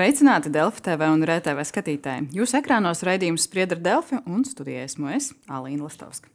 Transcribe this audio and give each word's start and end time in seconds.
Sveicināti 0.00 0.48
Delfi 0.48 0.80
TV 0.80 1.04
un 1.12 1.20
RTV 1.28 1.60
skatītāji. 1.68 2.30
Jūsu 2.32 2.56
ekrānos 2.56 3.02
raidījums 3.04 3.42
spriedra 3.44 3.76
Delfi 3.84 4.16
un 4.24 4.46
studijā 4.48 4.86
esmu 4.86 5.10
es, 5.12 5.26
Alīna 5.44 5.84
Lastovska. 5.84 6.30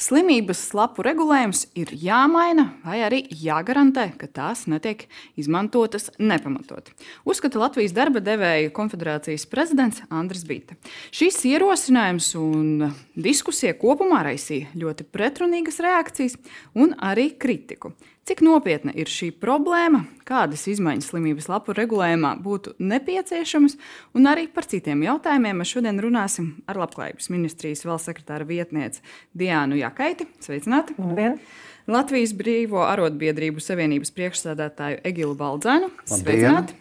Slimības 0.00 0.62
slapu 0.70 1.04
regulējums 1.04 1.66
ir 1.76 1.92
jāmaina 2.00 2.70
vai 2.80 3.02
arī 3.04 3.18
jāgarantē, 3.42 4.06
ka 4.16 4.24
tās 4.24 4.62
netiek 4.72 5.04
izmantotas 5.36 6.08
nepamatot. 6.16 6.88
Uzskata 7.28 7.60
Latvijas 7.60 7.92
darba 7.92 8.22
devēja 8.24 8.72
konfederācijas 8.78 9.44
prezidents 9.52 10.00
Andris 10.08 10.46
Bīte. 10.48 10.78
Šis 11.12 11.42
ierosinājums 11.50 12.30
un 12.40 12.86
diskusija 13.20 13.76
kopumā 13.82 14.22
raisīja 14.30 14.72
ļoti 14.80 15.04
pretrunīgas 15.12 15.82
reakcijas 15.84 16.40
un 16.72 16.96
arī 16.96 17.34
kritiku. 17.36 17.92
Cik 18.28 18.42
nopietna 18.44 18.92
ir 18.94 19.08
šī 19.10 19.30
problēma, 19.40 20.02
kādas 20.28 20.66
izmaiņas 20.70 21.08
slimības 21.10 21.48
lapu 21.50 21.74
regulējumā 21.74 22.34
būtu 22.44 22.74
nepieciešamas, 22.78 23.78
un 24.14 24.28
arī 24.30 24.44
par 24.52 24.68
citiem 24.68 25.02
jautājumiem 25.06 25.62
mēs 25.62 25.72
šodien 25.72 25.98
runāsim 26.04 26.52
ar 26.70 26.78
Labklājības 26.82 27.30
ministrijas 27.32 27.86
valsts 27.88 28.10
sekretāra 28.10 28.46
vietnieci 28.46 29.02
Diānu 29.32 29.80
Jakaiti. 29.80 30.28
Sveicināti! 30.44 30.98
Labdien! 31.00 31.40
Latvijas 31.90 32.36
Brīvo 32.36 32.84
arotbiedrību 32.86 33.62
savienības 33.64 34.12
priekšsēdētāju 34.14 35.00
Egilu 35.10 35.34
Baldzēnu. 35.40 35.88
Sveicināti! 36.12 36.76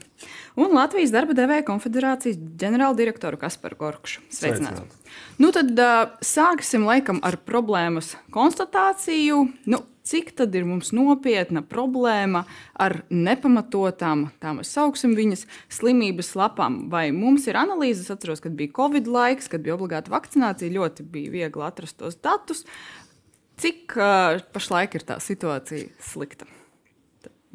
Un 0.59 0.73
Latvijas 0.75 1.13
darba 1.15 1.33
devēja 1.37 1.63
konfederācijas 1.67 2.35
ģenerāldirektoru 2.59 3.39
Kasparu 3.39 3.77
Gorkšu. 3.79 4.25
Sveicināti! 4.27 4.83
Sveicināti. 4.83 5.39
Nu 5.39 5.53
tad 5.55 5.71
uh, 5.79 6.17
sāksim 6.25 6.83
laikam 6.87 7.23
ar 7.23 7.39
problēmas 7.47 8.17
konstatāciju. 8.35 9.45
Nu, 9.71 9.79
cik 10.09 10.33
tad 10.39 10.55
ir 10.57 10.65
mums 10.67 10.91
nopietna 10.95 11.61
problēma 11.65 12.43
ar 12.79 12.99
nepamatotām, 13.13 14.27
tā 14.41 14.53
mēs 14.57 14.73
sauksim 14.75 15.15
viņas, 15.17 15.45
slimības 15.79 16.33
lapām. 16.39 16.81
Vai 16.91 17.09
mums 17.15 17.47
ir 17.49 17.59
analīzes, 17.59 18.07
es 18.07 18.15
atceros, 18.15 18.41
kad 18.43 18.57
bija 18.57 18.73
Covid 18.79 19.09
laiks, 19.09 19.49
kad 19.51 19.65
bija 19.65 19.77
obligāta 19.77 20.13
vakcinācija, 20.13 20.73
ļoti 20.75 21.05
bija 21.13 21.35
viegli 21.35 21.65
atrast 21.65 21.99
tos 22.01 22.17
datus. 22.17 22.65
Cik 23.59 23.97
uh, 23.99 24.39
pašlaik 24.55 24.95
ir 24.97 25.05
tā 25.07 25.19
situācija 25.23 25.91
slikta? 26.11 26.47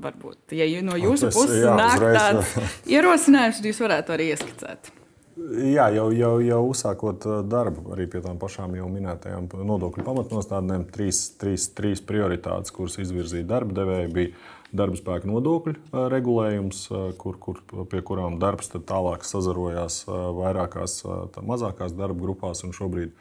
Varbūt, 0.04 0.56
ja 0.58 0.66
no 0.82 0.96
jūsu 0.98 1.28
puses 1.30 1.62
nāk 1.70 2.02
tāds 2.02 2.56
ierosinājums, 2.94 3.60
tad 3.60 3.68
jūs 3.70 3.78
varētu 3.84 4.14
arī 4.16 4.32
ieskicēt. 4.34 4.90
Jā, 5.34 5.88
jau, 5.90 6.10
jau, 6.14 6.34
jau 6.46 6.60
uzsākot 6.70 7.24
darbu 7.50 7.88
arī 7.96 8.06
pie 8.10 8.20
tām 8.22 8.36
pašām 8.38 8.76
jau 8.78 8.86
minētajām 8.86 9.48
nodokļu 9.66 10.04
pamatnostādnēm, 10.06 10.84
trīs, 10.94 11.24
trīs, 11.40 11.66
trīs 11.74 12.02
prioritātes, 12.06 12.70
kuras 12.74 13.00
izvirzīja 13.02 13.48
darba 13.50 13.74
devēja, 13.80 14.12
bija 14.14 14.30
darba 14.74 14.98
spēka 14.98 15.26
nodokļu 15.30 16.04
regulējums, 16.14 16.84
kur, 17.18 17.38
kur, 17.42 17.58
pie 17.90 18.02
kurām 18.06 18.38
darbs 18.42 18.70
tālāk 18.74 19.26
sazarojās 19.26 20.04
vairākās 20.06 21.00
mazākās 21.42 21.98
darba 21.98 22.22
grupās. 22.22 22.62
Šobrīd, 22.78 23.14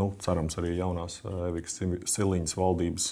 nu, 0.00 0.08
cerams, 0.24 0.56
arī 0.60 0.78
jaunās 0.78 1.20
Evikas 1.50 1.80
Siliņas 2.14 2.56
valdības 2.56 3.10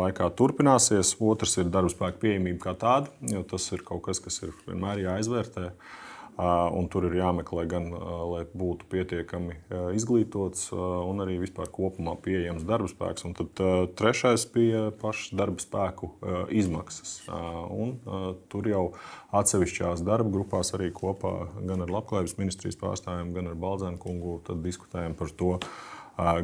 laikā 0.00 0.32
turpināsies. 0.40 1.16
Otrs 1.20 1.60
ir 1.60 1.68
darba 1.72 1.92
spēka 1.92 2.24
pieejamība 2.24 2.70
kā 2.70 2.78
tāda, 2.86 3.12
jo 3.34 3.44
tas 3.48 3.68
ir 3.76 3.84
kaut 3.84 4.06
kas, 4.08 4.20
kas 4.24 4.46
ir 4.46 4.56
vienmēr 4.64 5.04
jāizvērtē. 5.10 5.74
Un 6.42 6.88
tur 6.90 7.06
ir 7.06 7.14
jāmeklē 7.20 7.64
gan, 7.70 7.88
lai 8.32 8.42
būtu 8.48 8.88
pietiekami 8.90 9.58
izglītots 9.94 10.70
un 10.74 11.22
arī 11.22 11.36
vispār 11.42 11.68
kopumā 11.70 12.16
pieejams 12.24 12.64
darba 12.66 12.90
spēks. 12.90 13.26
Un 13.28 13.36
tad 13.38 13.62
trešais 13.98 14.46
bija 14.54 14.88
pašas 15.02 15.36
darba 15.38 15.62
spēku 15.62 16.10
izmaksas. 16.50 17.18
Un, 17.70 17.94
tur 18.52 18.68
jau 18.70 18.84
atsevišķās 19.36 20.02
darba 20.06 20.32
grupās 20.34 20.72
arī 20.76 20.90
kopā 20.96 21.34
gan 21.60 21.84
ar 21.84 21.92
Labklājības 21.92 22.38
ministrijas 22.40 22.80
pārstāvjiem, 22.80 23.34
gan 23.36 23.52
ar 23.52 23.58
Balzēnu 23.62 24.00
kungu 24.02 24.40
diskutējam 24.64 25.14
par 25.18 25.30
to 25.36 25.58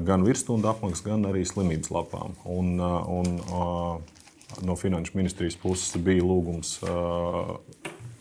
gan 0.05 0.25
virsstundu 0.25 0.71
apmaksu, 0.71 1.05
gan 1.11 1.27
arī 1.28 1.45
slimības 1.49 1.91
lapām. 1.93 2.37
Un, 2.49 2.78
un, 2.81 3.34
no 4.65 4.78
finanšu 4.78 5.19
ministrijas 5.19 5.59
puses 5.61 5.97
bija 6.03 6.25
lūgums 6.25 6.78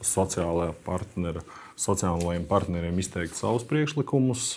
sociālajā 0.04 0.76
partnera, 0.86 1.42
sociālajiem 1.78 2.46
partneriem 2.50 2.98
izteikt 3.00 3.38
savus 3.38 3.66
priekšlikumus, 3.70 4.50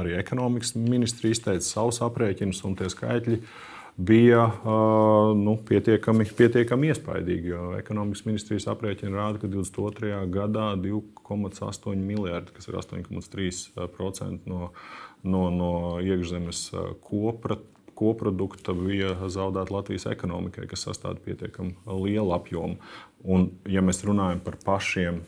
arī 0.00 0.16
ekonomikas 0.16 0.74
ministrija 0.78 1.36
izteica 1.36 1.66
savus 1.66 2.00
aprēķinus, 2.06 2.62
un 2.64 2.76
tie 2.78 2.88
skaitļi 2.92 3.40
bija 3.96 4.46
nu, 5.36 5.56
pietiekami, 5.68 6.26
pietiekami 6.36 6.90
iespaidīgi. 6.92 7.54
Ekonomikas 7.78 8.26
ministrijas 8.28 8.68
aprēķini 8.72 9.16
rāda, 9.16 9.40
ka 9.40 9.48
22. 9.52 10.18
gadā 10.32 10.72
2,8 10.80 11.96
miljardi, 12.00 12.52
kas 12.56 12.68
ir 12.68 12.80
8,3% 12.80 14.52
no, 14.52 14.72
no, 15.24 15.46
no 15.52 15.72
iekšzemes 16.04 16.68
kopra 17.04 17.60
koprodukta 17.96 18.74
bija 18.76 19.14
zaudēta 19.32 19.74
Latvijas 19.74 20.06
ekonomikai, 20.10 20.68
kas 20.70 20.86
sastāv 20.86 21.18
pietiekami 21.24 21.74
lielu 22.04 22.34
apjomu. 22.36 22.78
Un, 23.26 23.48
ja 23.66 23.82
mēs 23.82 24.04
runājam 24.06 24.42
par 24.44 24.58
pašiem, 24.62 25.22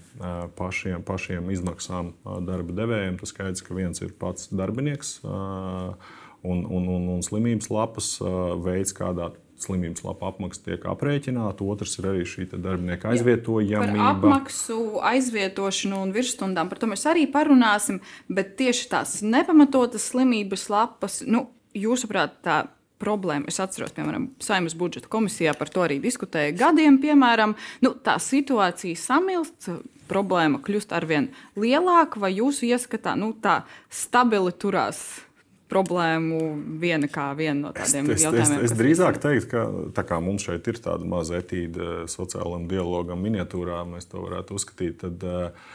pašiem, 0.59 1.03
pašiem 1.07 1.51
izmaksām 1.51 2.13
darba 2.47 2.77
devējiem, 2.83 3.19
tad 3.19 3.33
skaidrs, 3.33 3.65
ka 3.67 3.75
viens 3.75 4.05
ir 4.05 4.15
pats 4.21 4.53
darbinieks 4.55 5.19
un, 5.25 6.63
un, 6.63 6.87
un, 6.87 7.11
un 7.17 7.27
slimības 7.27 7.73
lapas 7.75 8.17
veids, 8.63 8.95
kādā 8.95 9.33
slimības 9.59 10.05
lapa 10.07 10.31
apmaksa 10.31 10.65
tiek 10.69 10.87
aprēķināta. 10.89 11.67
Otrs 11.67 11.99
ir 11.99 12.09
arī 12.13 12.25
šī 12.29 12.49
darbinieka 12.55 13.13
aizvietojamība. 13.13 13.99
Par 13.99 14.15
apmaksu, 14.15 14.79
aizvietošanu 15.11 16.03
un 16.07 16.15
virsstundām 16.15 16.71
par 16.71 16.81
to 16.81 16.91
mēs 16.91 17.05
arī 17.11 17.27
parunāsim. 17.33 18.01
Bet 18.31 18.57
tieši 18.61 18.89
tās 18.93 19.19
nepamatotas 19.27 20.11
slimības 20.13 20.69
lapas, 20.73 21.21
nu, 21.27 21.49
jūsuprāt, 21.77 22.39
tā 22.45 22.63
problēma. 22.99 23.49
Es 23.51 23.61
atceros, 23.63 23.93
piemēram, 23.97 24.31
Saimnes 24.43 24.77
budžeta 24.79 25.11
komisijā 25.11 25.55
par 25.59 25.71
to 25.73 25.85
arī 25.85 26.01
diskutēja 26.03 26.57
gadiem. 26.59 26.99
Piemēram, 27.03 27.55
nu, 27.85 27.95
tā 28.05 28.19
situācija 28.23 28.99
samilst, 28.99 29.71
problēma 30.11 30.61
kļūst 30.65 30.95
arvien 30.97 31.31
lielāka, 31.59 32.21
vai 32.23 32.35
jūsu 32.39 32.69
ieskatā 32.71 33.15
nu, 33.19 33.35
tā 33.43 33.63
stabili 33.93 34.55
turās? 34.55 35.25
Problēmu 35.69 36.39
viena 36.81 37.11
kā 37.13 37.27
viena 37.37 37.67
no 37.67 37.71
tādiem 37.77 38.07
es, 38.15 38.23
jautājumiem. 38.25 38.63
Es, 38.63 38.71
es, 38.71 38.73
es 38.73 38.79
drīzāk 38.79 39.19
teiktu, 39.21 39.51
ka 39.51 39.65
tā 39.99 40.05
kā 40.09 40.17
mums 40.25 40.47
šeit 40.49 40.65
ir 40.73 40.79
tāda 40.81 41.05
maza 41.05 41.43
etīda 41.43 42.07
sociālajam 42.09 42.65
dialogam, 42.71 43.21
miniatūrā, 43.21 43.83
mēs 43.91 44.09
to 44.09 44.23
varētu 44.25 44.57
uzskatīt, 44.57 44.97
tad 45.05 45.27
uh, 45.29 45.69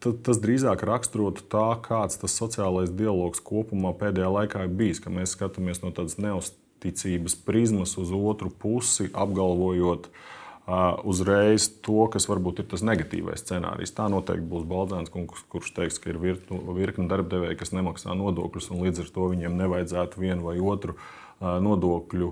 tas 0.00 0.16
tas 0.24 0.40
drīzāk 0.40 0.82
raksturotu 0.88 1.44
tā, 1.52 1.68
kāds 1.84 2.18
tas 2.20 2.34
sociālais 2.40 2.92
dialogs 2.96 3.42
kopumā 3.44 3.92
pēdējā 4.00 4.32
laikā 4.32 4.64
ir 4.64 4.74
bijis. 4.80 5.02
Mēs 5.04 5.36
skatāmies 5.36 5.82
no 5.84 5.92
tādas 5.92 6.16
neusticības 6.20 7.36
prizmas 7.44 7.96
uz 8.00 8.12
otru 8.16 8.50
pusi, 8.50 9.10
apgalvojot 9.12 10.08
uh, 10.08 10.96
uzreiz 11.04 11.68
to, 11.84 12.08
kas 12.12 12.30
varbūt 12.32 12.64
ir 12.64 12.70
tas 12.72 12.84
negatīvais 12.86 13.44
scenārijs. 13.44 13.92
Tā 13.96 14.08
noteikti 14.12 14.48
būs 14.48 14.68
Baldzēns, 14.70 15.12
kurš 15.12 15.72
teiks, 15.76 16.00
ka 16.00 16.14
ir 16.14 16.20
virkni 16.20 17.08
darbdevēji, 17.10 17.60
kas 17.60 17.76
nemaksā 17.76 18.16
nodokļus, 18.16 18.72
un 18.72 18.86
līdz 18.86 19.04
ar 19.04 19.16
to 19.16 19.32
viņiem 19.34 19.60
nevajadzētu 19.60 20.24
vienu 20.24 20.48
vai 20.48 20.56
otru 20.64 20.96
uh, 20.96 21.19
nodokļu 21.40 22.28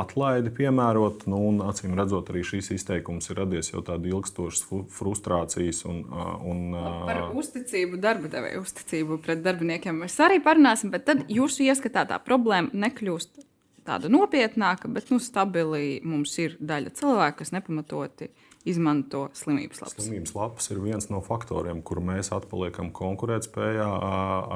atlaidi 0.00 0.52
piemērot. 0.54 1.26
Nu, 1.30 1.40
un, 1.48 1.60
acīm 1.66 1.96
redzot, 1.98 2.30
arī 2.30 2.44
šīs 2.46 2.70
izteikums 2.76 3.30
ir 3.30 3.40
radies 3.42 3.72
jau 3.72 3.82
tādas 3.86 4.12
ilgstošas 4.12 4.66
frustrācijas. 4.94 5.82
Un, 5.90 6.04
un, 6.46 6.60
Par 7.08 7.22
uzticību, 7.40 7.98
darba 8.02 8.30
devēja 8.30 8.62
uzticību 8.62 9.18
pret 9.24 9.42
darbiniekiem 9.46 10.02
mēs 10.04 10.18
arī 10.22 10.38
parunāsim, 10.44 10.92
bet 10.94 11.08
tad 11.10 11.24
jūsu 11.30 11.66
ieskatā 11.66 12.06
tā 12.10 12.20
problēma 12.22 12.70
nekļūst 12.86 13.42
tāda 13.88 14.10
nopietnāka, 14.12 14.90
bet 14.92 15.10
nu, 15.10 15.18
stabili 15.22 15.98
mums 16.06 16.36
ir 16.38 16.54
daļa 16.60 16.94
cilvēku, 17.00 17.40
kas 17.40 17.50
nepamatoti 17.56 18.28
uh, 18.28 18.49
izmanto 18.68 19.28
slimības 19.32 19.80
lapas. 19.80 20.04
Slimības 20.04 20.34
lapas 20.36 20.70
ir 20.72 20.80
viens 20.84 21.06
no 21.08 21.22
faktoriem, 21.24 21.80
kur 21.86 22.02
mēs 22.04 22.28
atpaliekam 22.36 22.90
konkurētspējā 22.96 23.86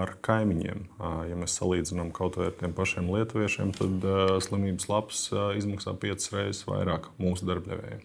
ar 0.01 0.13
kaimiņiem. 0.25 0.83
Ja 1.31 1.39
mēs 1.41 1.57
salīdzinām 1.61 2.13
kaut 2.17 2.37
vai 2.37 2.51
ar 2.51 2.59
tiem 2.59 2.75
pašiem 2.77 3.09
lietuviešiem, 3.15 3.73
tad 3.79 4.05
slimības 4.45 4.91
lapas 4.93 5.23
izmaksā 5.61 5.97
piecas 6.03 6.33
reizes 6.37 6.67
vairāk 6.69 7.09
mūsu 7.23 7.49
darbdevējiem. 7.49 8.05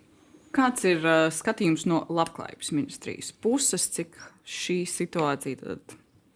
Kāds 0.55 0.87
ir 0.87 1.03
skatījums 1.35 1.83
no 1.85 2.05
labklājības 2.09 2.71
ministrijas 2.73 3.33
puses, 3.43 3.85
cik 3.93 4.15
šī 4.49 4.81
situācija 4.89 5.77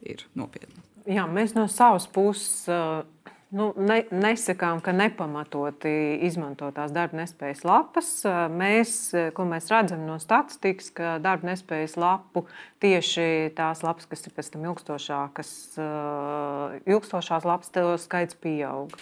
ir 0.05 0.27
nopietna? 0.37 0.83
Jā, 1.09 1.25
mēs 1.27 1.55
no 1.55 1.65
savas 1.71 2.05
puses 2.11 2.69
Nu, 3.53 3.67
ne, 3.77 3.99
nesakām, 4.09 4.79
ka 4.81 4.89
nepamatoti 4.97 5.91
izmantotās 6.25 6.89
darba 6.93 7.19
nespējas 7.19 7.61
lapas. 7.67 8.09
Mēs, 8.49 8.95
ko 9.37 9.45
mēs 9.45 9.69
redzam 9.69 10.07
no 10.07 10.15
statistikas, 10.21 10.89
ka 10.97 11.11
darba 11.21 11.51
nespējas 11.51 11.93
lapu 12.01 12.47
tieši 12.81 13.53
tās 13.53 13.85
lapas, 13.85 14.09
kas 14.09 14.25
ir 14.25 14.33
pēc 14.33 14.49
tam 14.55 14.65
ilgstošākas, 14.71 15.53
ilgstošās 16.89 17.45
lapas, 17.45 17.69
skaits 18.01 18.41
pieaug. 18.41 18.97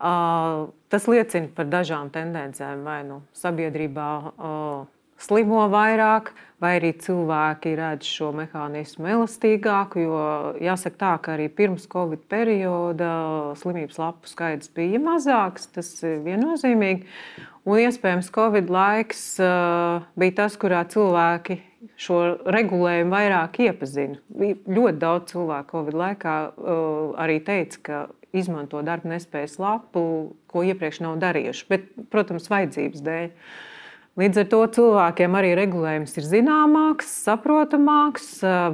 Tas 0.00 1.08
liecina 1.12 1.52
par 1.52 1.68
dažām 1.68 2.08
tendencēm 2.16 2.80
vai 2.84 3.02
nu 3.04 3.20
sabiedrībā 3.36 4.10
slimo 5.20 5.66
vairāk, 5.72 6.32
vai 6.62 6.76
arī 6.78 6.92
cilvēki 7.00 7.74
redz 7.76 8.08
šo 8.08 8.30
mehānismu 8.36 9.10
elastīgāku. 9.12 10.00
Jo 10.00 10.20
jāsaka, 10.62 10.96
tā, 11.02 11.12
ka 11.22 11.34
arī 11.36 11.50
pirms 11.52 11.84
Covid 11.92 12.24
perioda 12.32 13.10
slimības 13.60 14.00
lapu 14.00 14.30
skaits 14.30 14.72
bija 14.76 15.00
mazāks, 15.02 15.68
tas 15.72 15.92
ir 16.06 16.22
viennozīmīgi. 16.24 17.04
Un 17.66 17.82
iespējams, 17.82 18.30
Covid 18.34 18.70
laiks 18.70 19.24
uh, 19.42 20.04
bija 20.18 20.36
tas, 20.44 20.56
kurā 20.60 20.84
cilvēki 20.88 21.58
šo 22.00 22.20
regulējumu 22.52 23.12
vairāk 23.12 23.60
iepazina. 23.66 24.20
Ļoti 24.36 25.00
daudz 25.02 25.32
cilvēku 25.32 25.74
Covid 25.74 25.98
laikā 25.98 26.36
uh, 26.46 27.16
arī 27.22 27.40
teica, 27.44 27.82
ka 27.82 28.02
izmanto 28.36 28.82
darba 28.86 29.10
nespējas 29.14 29.56
lapu, 29.62 30.02
ko 30.50 30.64
iepriekš 30.66 31.02
nav 31.04 31.18
darījuši, 31.22 31.66
bet, 31.72 31.88
protams, 32.12 32.50
vajadzības 32.52 33.04
dēļ. 33.06 33.32
Līdz 34.16 34.38
ar 34.40 34.46
to 34.48 34.58
cilvēkiem 34.72 35.34
arī 35.36 35.50
regulējums 35.58 36.14
ir 36.16 36.24
zināmāks, 36.24 37.10
saprotamāks, 37.26 38.30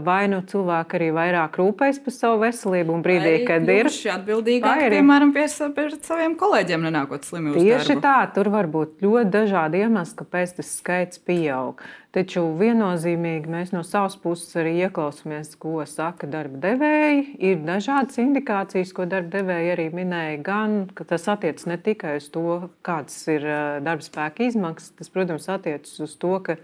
vai 0.07 0.29
nu 0.31 0.39
cilvēki 0.47 0.95
arī 1.01 1.09
vairāk 1.17 1.59
rūpējas 1.59 1.99
par 2.05 2.15
savu 2.15 2.37
veselību 2.45 2.95
un 2.95 3.03
brīdī, 3.03 3.33
vai 3.41 3.49
kad 3.49 3.73
ir 3.75 3.91
atbildīgāki, 3.91 4.87
arī... 4.87 5.01
piemēram, 5.01 5.33
pie, 5.35 5.49
pie 5.75 5.89
saviem 5.97 6.37
kolēģiem 6.39 6.87
nenākot 6.87 7.27
slimību. 7.27 7.59
Tieši 7.59 7.99
tā, 8.05 8.21
tur 8.37 8.53
var 8.55 8.71
būt 8.71 9.03
ļoti 9.03 9.35
dažādi 9.35 9.83
iemesli, 9.83 10.21
kāpēc 10.23 10.55
tas 10.61 10.71
skaits 10.79 11.19
pieaug. 11.27 11.83
Taču 12.13 12.43
viennozīmīgi 12.61 13.49
mēs 13.49 13.71
no 13.73 13.81
savas 13.89 14.19
puses 14.21 14.51
arī 14.61 14.75
ieklausāmies, 14.85 15.55
ko 15.57 15.81
saka 15.89 16.29
darba 16.29 16.59
devēji. 16.61 17.23
Ir 17.41 17.63
dažādas 17.65 18.21
indikācijas, 18.21 18.93
ko 18.93 19.07
darba 19.09 19.39
devēji 19.39 19.71
arī 19.73 19.87
minēja. 19.97 20.43
Gan 20.45 20.75
tas 21.01 21.25
attiecas 21.33 21.65
ne 21.71 21.79
tikai 21.81 22.19
uz 22.21 22.27
to, 22.35 22.59
kādas 22.85 23.17
ir 23.33 23.47
darba 23.81 24.05
spēka 24.05 24.45
izmaksas, 24.45 24.93
tas, 24.99 25.09
protams, 25.15 25.49
attiecas 25.55 25.95
uz 26.05 26.19
to, 26.21 26.35
ka 26.45 26.59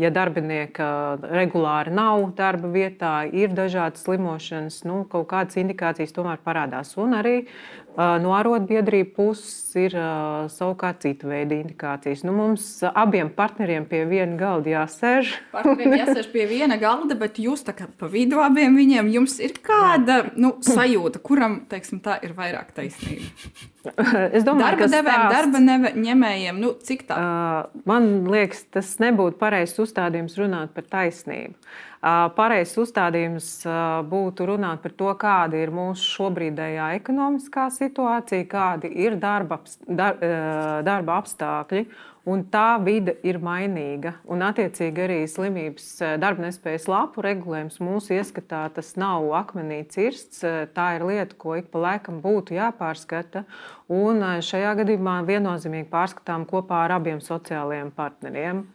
ja 0.00 0.10
darbinieka 0.10 0.88
regulāri 1.38 1.94
nav 1.94 2.24
darba 2.34 2.72
vietā, 2.74 3.14
ir 3.30 3.54
dažādas 3.54 4.02
slimošanas, 4.02 4.82
nu, 4.90 5.04
kaut 5.12 5.28
kādas 5.30 5.60
indikācijas 5.62 6.18
tomēr 6.18 6.42
parādās. 6.42 6.96
Un 6.98 7.14
arī 7.20 7.36
No 7.98 8.34
arotbiedrību 8.36 9.10
puses 9.16 9.69
ir 9.78 9.94
savukārt 10.52 11.02
cita 11.04 11.28
veida 11.30 11.56
indikācijas. 11.58 12.24
Nu, 12.26 12.34
mums 12.36 12.66
abiem 12.90 13.30
partneriem 13.34 13.86
pie 13.90 14.04
viena 14.10 14.38
galda 14.40 14.72
jāsēž. 14.74 15.34
Partneriem 15.54 15.98
jāsēž 16.00 16.30
pie 16.32 16.46
viena 16.50 16.78
galda, 16.80 17.18
bet 17.18 17.40
jūs 17.42 17.64
tā 17.66 17.74
kā 17.76 17.88
pa 18.00 18.10
vidu 18.10 18.40
abiem 18.42 18.78
viņiem 18.78 19.10
jums 19.14 19.38
ir 19.42 19.58
kāda 19.64 20.22
nu, 20.36 20.56
sajūta, 20.64 21.22
kuram 21.24 21.60
teiksim, 21.70 22.02
tā 22.04 22.18
ir 22.26 22.34
vairāk 22.38 22.74
taisnība. 22.76 23.30
Es 24.36 24.44
domāju, 24.44 24.76
darba 24.76 24.86
devējiem, 24.92 25.22
darba 25.32 25.60
neve, 25.64 25.90
ņemējiem, 25.96 26.58
nu, 26.60 26.74
cik 26.84 27.06
tā? 27.08 27.16
Uh, 27.16 27.78
man 27.88 28.10
liekas, 28.28 28.66
tas 28.76 28.90
nebūtu 29.00 29.40
pareizs 29.40 29.80
uzstādījums 29.80 30.36
runāt 30.36 30.74
par 30.76 30.84
taisnību. 30.90 31.56
Uh, 32.00 32.30
pareizs 32.36 32.78
uzstādījums 32.80 33.46
uh, 33.68 34.00
būtu 34.08 34.46
runāt 34.48 34.80
par 34.84 34.94
to, 34.96 35.08
kāda 35.20 35.58
ir 35.60 35.72
mūsu 35.72 36.06
šobrīdējā 36.14 36.90
ekonomiskā 36.96 37.66
situācija, 37.74 38.46
kādi 38.48 38.92
ir 39.04 39.18
darba, 39.20 39.59
dar, 39.86 40.16
darba 40.86 41.18
apstākļi 41.20 41.86
un 42.28 42.42
tā 42.52 42.78
vide 42.84 43.14
ir 43.26 43.38
mainīga. 43.42 44.14
Un, 44.30 44.42
attiecīgi, 44.44 45.04
arī 45.04 45.18
slimības 45.30 45.86
eh, 46.04 46.16
darba 46.20 46.44
nespējas 46.46 46.86
lapu 46.90 47.24
regulējums 47.24 47.80
mūsu 47.82 48.16
ieskatā 48.18 48.66
tas 48.74 48.92
nav 49.00 49.28
akmenī 49.40 49.82
cirsts. 49.92 50.42
Eh, 50.44 50.62
tā 50.74 50.94
ir 50.98 51.06
lieta, 51.08 51.36
ko 51.40 51.56
ik 51.60 51.70
pa 51.72 51.82
laikam 51.86 52.20
būtu 52.24 52.56
jāpārskata. 52.58 53.44
Un 53.92 54.24
eh, 54.26 54.40
šajā 54.44 54.74
gadījumā 54.82 55.20
viennozīmīgi 55.28 55.88
pārskatām 55.92 56.46
kopā 56.50 56.84
ar 56.86 56.98
abiem 57.00 57.22
sociālajiem 57.24 57.92
partneriem. 57.96 58.66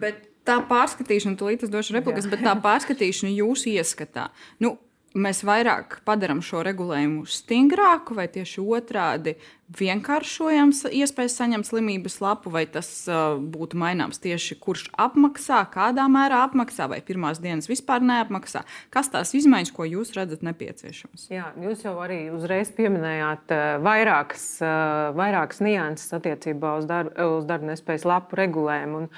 Bet 0.00 0.24
tā 0.48 0.58
pārskatīšana, 0.68 1.38
tūlīt 1.40 1.66
es 1.66 1.72
došu 1.72 1.98
replikas, 1.98 2.28
bet 2.30 2.44
tā 2.44 2.56
pārskatīšana 2.64 3.34
jūsu 3.36 3.74
ieskatā. 3.76 4.30
Nu, 4.64 4.78
mēs 5.14 5.44
vairāk 5.46 6.00
padarām 6.06 6.40
šo 6.44 6.64
regulējumu 6.66 7.24
stingrāku, 7.30 8.16
vai 8.18 8.26
tieši 8.32 8.62
otrādi 8.62 9.36
vienkāršojam 9.74 10.72
iespēju 10.74 11.30
saņemt 11.32 11.68
slimības 11.68 12.18
lapu, 12.22 12.50
vai 12.52 12.64
tas 12.70 12.88
uh, 13.08 13.38
būtu 13.38 13.78
maināms 13.80 14.20
tieši 14.22 14.58
kurš 14.62 14.88
apmaksā, 15.00 15.62
kādā 15.72 16.04
mērā 16.10 16.42
apmaksā, 16.48 16.88
vai 16.90 17.00
pirmās 17.06 17.40
dienas 17.42 17.70
vispār 17.70 18.04
neapmaksā. 18.04 18.64
Kas 18.94 19.10
tās 19.14 19.32
izmaiņas, 19.38 19.72
ko 19.74 19.86
jūs 19.88 20.12
redzat 20.18 20.44
nepieciešamas? 20.46 21.30
Jā, 21.32 21.48
jūs 21.62 21.86
jau 21.86 21.96
arī 22.04 22.26
uzreiz 22.34 22.74
pieminējāt 22.76 23.56
uh, 23.56 23.64
vairākas, 23.86 24.46
uh, 24.62 25.14
vairākas 25.16 25.64
nianses 25.64 26.14
attiecībā 26.18 26.76
uz, 26.82 26.90
darb, 26.90 27.14
uz 27.38 27.48
darba 27.48 27.72
nespējas 27.72 28.06
lapu 28.08 28.42
regulējumu. 28.42 29.04
Un, 29.04 29.10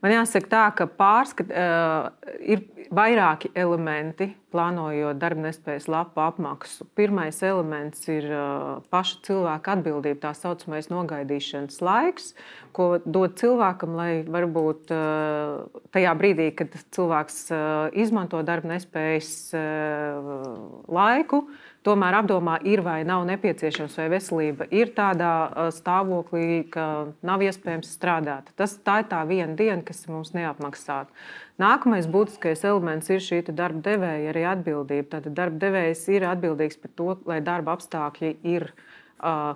Man 0.00 0.14
jāsaka, 0.14 0.48
tā, 0.48 0.66
ka 0.78 0.86
pārskat, 0.88 1.50
uh, 1.52 2.08
ir 2.40 2.62
vairāki 2.90 3.50
elementi, 3.58 4.30
plānojot 4.50 5.18
darba 5.20 5.44
nespējas 5.44 5.86
lapu 5.92 6.22
apmaksu. 6.24 6.86
Pirmais 6.96 7.36
elements 7.44 8.08
ir 8.10 8.24
uh, 8.32 8.80
paša 8.90 9.20
cilvēka 9.28 9.76
atbildība, 9.76 10.22
tā 10.24 10.32
saucamais 10.38 10.88
nogaidīšanas 10.90 11.82
laiks, 11.84 12.32
ko 12.76 12.94
dod 13.04 13.36
cilvēkam, 13.40 13.92
lai 13.98 14.10
varbūt 14.24 14.94
uh, 14.96 15.82
tajā 15.92 16.16
brīdī, 16.16 16.48
kad 16.56 16.80
cilvēks 16.96 17.42
uh, 17.52 17.60
izmanto 17.92 18.40
darba 18.46 18.72
nespējas 18.72 19.34
uh, 19.52 20.32
laiku, 20.88 21.44
uh, 21.44 21.69
tomēr 21.86 22.18
apdomā, 22.20 22.58
ir 22.68 22.82
vai 22.84 23.00
nav 23.08 23.24
nepieciešams, 23.28 23.96
vai 24.00 24.08
veselība 24.12 24.66
ir 24.74 24.92
tādā 24.96 25.70
stāvoklī, 25.74 26.64
ka 26.72 26.84
nav 27.26 27.44
iespējams 27.46 27.92
strādāt. 27.96 28.52
Tas, 28.58 28.76
tā 28.84 29.00
ir 29.02 29.08
tā 29.12 29.22
viena 29.28 29.56
diena, 29.56 29.80
kas 29.86 30.04
mums 30.10 30.34
neapmaksāta. 30.36 31.08
Nākamais 31.60 32.08
būtiskais 32.10 32.64
elements 32.68 33.10
ir 33.12 33.24
šī 33.24 33.42
darba 33.48 33.82
devēja 33.90 34.30
arī 34.32 34.46
atbildība. 34.52 35.08
Tad 35.16 35.32
darba 35.36 35.60
devējs 35.66 36.06
ir 36.12 36.28
atbildīgs 36.28 36.80
par 36.80 36.94
to, 36.96 37.10
lai 37.28 37.40
darba 37.44 37.76
apstākļi 37.76 38.36
ir 38.48 38.70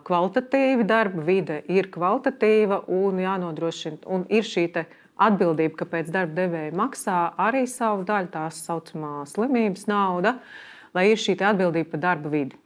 kvalitatīvi, 0.04 0.84
darba 0.84 1.24
vide 1.24 1.62
ir 1.72 1.88
kvalitatīva 1.92 2.82
un 2.92 3.22
jānodrošina. 3.22 4.02
Un 4.12 4.28
ir 4.32 4.44
šī 4.44 4.68
atbildība, 5.14 5.78
ka 5.78 5.88
pēc 5.88 6.12
darba 6.12 6.42
devēja 6.42 6.76
maksā 6.76 7.18
arī 7.40 7.64
savu 7.70 8.04
daļu, 8.08 8.32
tās 8.34 8.60
saucamā 8.66 9.22
slimības 9.30 9.86
nauda. 9.88 10.34
Uh, 10.34 10.73
lai 10.94 11.10
ir 11.12 11.20
šī 11.20 11.36
atbildība 11.40 11.94
par 11.94 12.04
darba 12.08 12.32
vidi. 12.32 12.58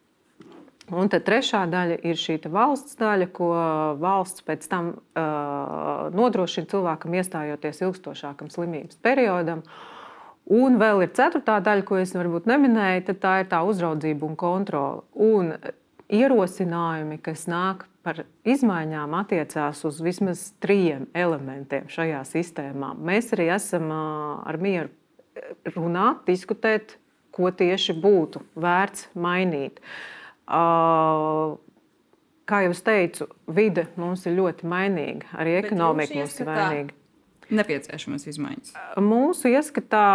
Un 0.89 1.11
tad 1.13 1.27
trešā 1.27 1.67
daļa 1.69 1.99
ir 2.09 2.17
šī 2.17 2.39
valsts 2.49 2.97
daļa, 2.97 3.29
ko 3.37 3.51
valsts 4.01 4.45
pēc 4.47 4.65
tam 4.73 4.95
uh, 4.97 6.09
nodrošina 6.17 6.71
cilvēkam, 6.71 7.17
iestājoties 7.19 7.83
ilgstošākam 7.85 8.49
slimības 8.53 9.01
periodam. 9.05 9.63
Un 10.49 10.79
vēl 10.81 11.05
ir 11.05 11.13
ceturtā 11.13 11.59
daļa, 11.61 11.85
ko 11.85 11.99
es 12.01 12.15
varbūt 12.17 12.49
neminēju, 12.49 13.05
tad 13.11 13.21
tā 13.21 13.35
ir 13.43 13.51
tā 13.51 13.61
uzraudzība 13.69 14.25
un 14.31 14.39
kontrole. 14.41 15.03
Un 15.13 15.53
ierosinājumi, 16.09 17.19
kas 17.21 17.45
nāk 17.53 17.85
par 18.07 18.23
izmaiņām, 18.49 19.13
attiecās 19.19 19.83
uz 19.85 19.99
vismaz 20.01 20.47
trim 20.65 21.05
elementiem 21.13 21.91
šajā 21.93 22.23
sistēmā. 22.31 22.95
Mēs 22.97 23.29
arī 23.37 23.51
esam 23.59 23.93
uh, 23.93 24.41
ar 24.49 24.57
mieru 24.57 24.89
runāt, 25.77 26.25
diskutēt, 26.25 26.97
ko 27.39 27.51
tieši 27.55 27.95
būtu 28.03 28.43
vērts 28.59 29.09
mainīt. 29.19 29.81
Kā 32.49 32.63
jau 32.65 32.77
teicu, 32.85 33.29
vide 33.53 33.87
mums 34.01 34.25
ir 34.27 34.37
ļoti 34.39 34.69
mainīga, 34.69 35.31
arī 35.39 35.59
ekonomika 35.63 36.19
mums 36.19 36.39
ir 36.41 36.49
mainīga. 36.49 36.97
Nepieciešamas 37.49 38.27
izmaiņas. 38.29 38.75
Mūsu 39.01 39.49
ieskatā, 39.55 40.09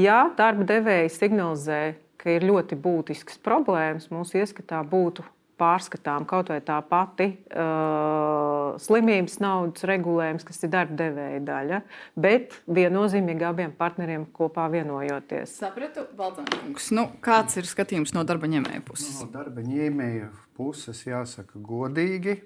ja 0.00 0.20
darba 0.38 0.64
devēji 0.68 1.12
signalizē, 1.12 1.80
ka 2.20 2.32
ir 2.36 2.44
ļoti 2.48 2.76
būtisks 2.80 3.40
problēmas, 3.44 4.08
mūsu 4.12 4.40
ieskatā 4.40 4.80
būtu 4.88 5.24
pārskatām 5.60 6.26
kaut 6.28 6.50
vai 6.52 6.58
tā 6.64 6.78
pati 6.86 7.28
uh, 7.52 8.76
slimības 8.80 9.38
naudas 9.42 9.84
regulējums, 9.88 10.46
kas 10.48 10.64
ir 10.64 10.72
darba 10.72 10.96
devēja 11.02 11.40
daļa, 11.46 11.80
bet 12.20 12.56
viennozīmīgi 12.70 13.46
abiem 13.46 13.74
partneriem 13.76 14.26
kopā 14.36 14.68
vienojoties. 14.72 15.58
Sapratu, 15.60 16.06
Baldzāns. 16.18 16.90
Nu, 16.96 17.08
kāds 17.24 17.60
ir 17.60 17.68
skatījums 17.68 18.14
no 18.16 18.24
darba 18.28 18.50
ņēmēja 18.50 18.84
puses? 18.86 19.20
No 19.20 19.30
darba 19.32 19.64
ņēmēja 19.66 20.30
puses 20.58 21.04
jāsaka 21.06 21.60
godīgi. 21.60 22.40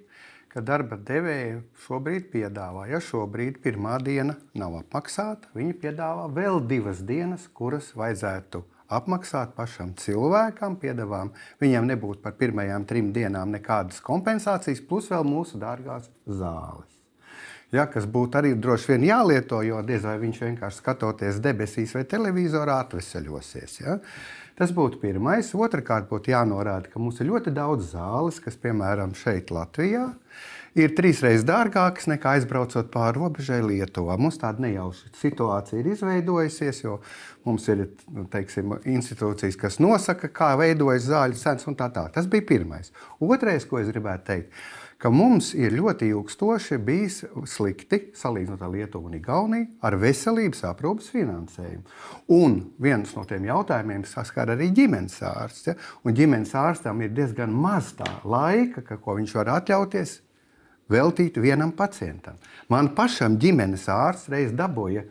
Ka 0.54 0.62
darba 0.62 0.94
devēja 0.94 1.64
šobrīd 1.82 2.28
piedāvā, 2.30 2.84
ja 2.86 3.00
šobrīd 3.02 3.56
pirmā 3.64 3.96
diena 3.98 4.36
nav 4.54 4.76
apmaksāta, 4.84 5.50
viņi 5.56 5.74
piedāvā 5.82 6.28
vēl 6.30 6.60
divas 6.70 7.00
dienas, 7.02 7.48
kuras 7.58 7.88
vajadzētu 7.98 8.62
apmaksāt 8.92 9.54
pašam 9.56 9.94
cilvēkam, 10.00 10.78
piedāvām. 10.80 11.32
Viņam 11.62 11.88
nebūtu 11.88 12.22
par 12.24 12.36
pirmajām 12.40 12.86
trim 12.88 13.12
dienām 13.14 13.54
nekādas 13.54 14.02
kompensācijas, 14.04 14.82
plus 14.88 15.10
vēl 15.12 15.24
mūsu 15.28 15.60
dārgās 15.60 16.10
zāles. 16.26 16.90
ja, 17.74 17.86
kas 17.90 18.06
būtu 18.06 18.38
arī 18.38 18.54
droši 18.54 18.92
vien 18.92 19.06
jālieto, 19.08 19.62
jo 19.66 19.82
diez 19.82 20.04
vai 20.06 20.18
viņš 20.22 20.40
vienkārši 20.46 20.82
skatoties 20.82 21.40
debesīs 21.42 21.94
vai 21.96 22.04
televizorā 22.04 22.78
atvesaļosies. 22.84 23.80
Ja. 23.80 23.98
Tas 24.54 24.70
būtu 24.70 25.00
pirmais. 25.02 25.50
Otrakārt, 25.54 26.06
būtu 26.10 26.30
jānorāda, 26.30 26.92
ka 26.92 27.02
mums 27.02 27.18
ir 27.18 27.32
ļoti 27.32 27.50
daudz 27.54 27.90
zāles, 27.96 28.38
kas, 28.42 28.54
piemēram, 28.62 29.16
šeit 29.18 29.50
Latvijā, 29.50 30.06
ir 30.06 30.22
trīsreiz 30.74 31.44
dārgākas 31.46 32.08
nekā 32.10 32.36
aizbraucot 32.38 32.88
pāri 32.90 33.20
robežai 33.20 33.60
Lietuvā. 33.62 34.16
Mums 34.18 34.40
tāda 34.42 34.64
nejauša 34.64 35.12
situācija 35.20 35.80
ir 35.80 35.92
izveidojusies, 35.92 36.80
jo 36.82 36.96
mums 37.46 37.68
ir 37.70 37.86
teiksim, 38.32 38.74
institūcijas, 38.96 39.58
kas 39.60 39.78
nosaka, 39.82 40.32
kā 40.34 40.54
veidojas 40.58 41.06
zāļu 41.10 41.38
cenas 41.38 41.68
un 41.70 41.78
tā 41.78 41.90
tālāk. 41.94 42.16
Tas 42.16 42.30
bija 42.30 42.46
pirmais. 42.48 42.90
Otrais, 43.22 43.68
ko 43.70 43.78
es 43.82 43.92
gribētu 43.92 44.32
teikt 44.32 44.64
ka 45.04 45.10
mums 45.12 45.50
ir 45.52 45.74
ļoti 45.76 46.06
ilgstoši 46.14 46.78
bijis 46.80 47.18
slikti, 47.50 47.98
salīdzinot 48.16 48.62
ar 48.64 48.70
Lietuvu 48.72 49.10
un 49.10 49.18
Igauniju, 49.18 49.66
ar 49.84 49.98
veselības 50.00 50.64
aprūpas 50.70 51.10
finansējumu. 51.12 51.84
Un 52.32 52.54
viens 52.80 53.12
no 53.12 53.26
tiem 53.28 53.44
jautājumiem 53.50 54.06
saskar 54.08 54.54
arī 54.54 54.70
ģimenes 54.72 55.18
ārsts. 55.28 55.68
Ja? 55.68 55.76
Un 56.08 56.16
ģimenes 56.16 56.54
ārstam 56.56 57.02
ir 57.04 57.12
diezgan 57.12 57.52
maz 57.52 57.92
tā 57.98 58.08
laika, 58.24 58.80
ka, 58.86 58.96
ko 58.96 59.18
viņš 59.18 59.36
var 59.42 59.52
atļauties 59.58 60.22
veltīt 60.90 61.38
vienam 61.40 61.72
pacientam. 61.76 62.40
Man 62.68 62.92
pašam 62.96 63.38
ģimenes 63.40 63.88
ārsts 63.92 64.32
reiz 64.32 64.52
dabūja 64.56 65.04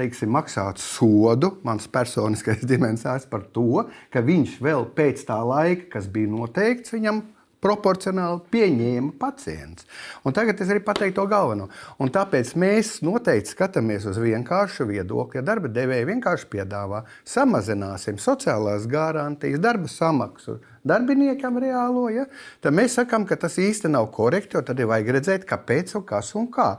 teiksim, 0.00 0.30
maksāt 0.34 0.80
sodu, 0.82 1.54
mans 1.66 1.88
personiskais 1.90 2.64
ģimenes 2.70 3.04
ārsts 3.08 3.30
par 3.30 3.44
to, 3.54 3.84
ka 4.12 4.22
viņš 4.24 4.56
vēl 4.62 4.88
pēc 4.96 5.26
tā 5.28 5.40
laika, 5.46 5.90
kas 5.96 6.08
bija 6.12 6.30
noteikts 6.32 6.94
viņam, 6.94 7.22
proporcionāli 7.60 8.40
pieņēma 8.48 9.10
pacients. 9.20 9.84
Un 10.24 10.32
tagad 10.32 10.62
es 10.64 10.70
arī 10.72 10.80
pateiktu 10.80 11.18
to 11.18 11.26
galveno. 11.28 11.66
Un 12.00 12.08
tāpēc 12.08 12.54
mēs 12.56 12.94
noteikti 13.04 13.52
skatāmies 13.52 14.06
uz 14.08 14.16
vienkāršu 14.22 14.86
viedokli. 14.88 15.36
Ja 15.36 15.44
darba 15.44 15.68
devēja 15.68 16.08
vienkārši 16.08 16.48
piedāvā, 16.54 17.02
samazināsim 17.28 18.16
sociālās 18.16 18.88
garantijas, 18.88 19.60
darba 19.60 19.92
samaksu, 19.92 20.56
darbiniekam 20.86 21.58
reālo, 21.60 22.06
ja, 22.12 22.26
tad 22.64 22.76
mēs 22.76 22.96
sakām, 22.98 23.26
ka 23.28 23.36
tas 23.40 23.58
īsti 23.60 23.90
nav 23.92 24.08
korekti, 24.14 24.56
jo 24.56 24.62
tad 24.66 24.80
ir 24.80 24.88
vajag 24.90 25.12
redzēt, 25.18 25.46
kāpēc 25.48 25.94
un 25.98 26.04
kas 26.08 26.32
un 26.38 26.48
kā. 26.52 26.70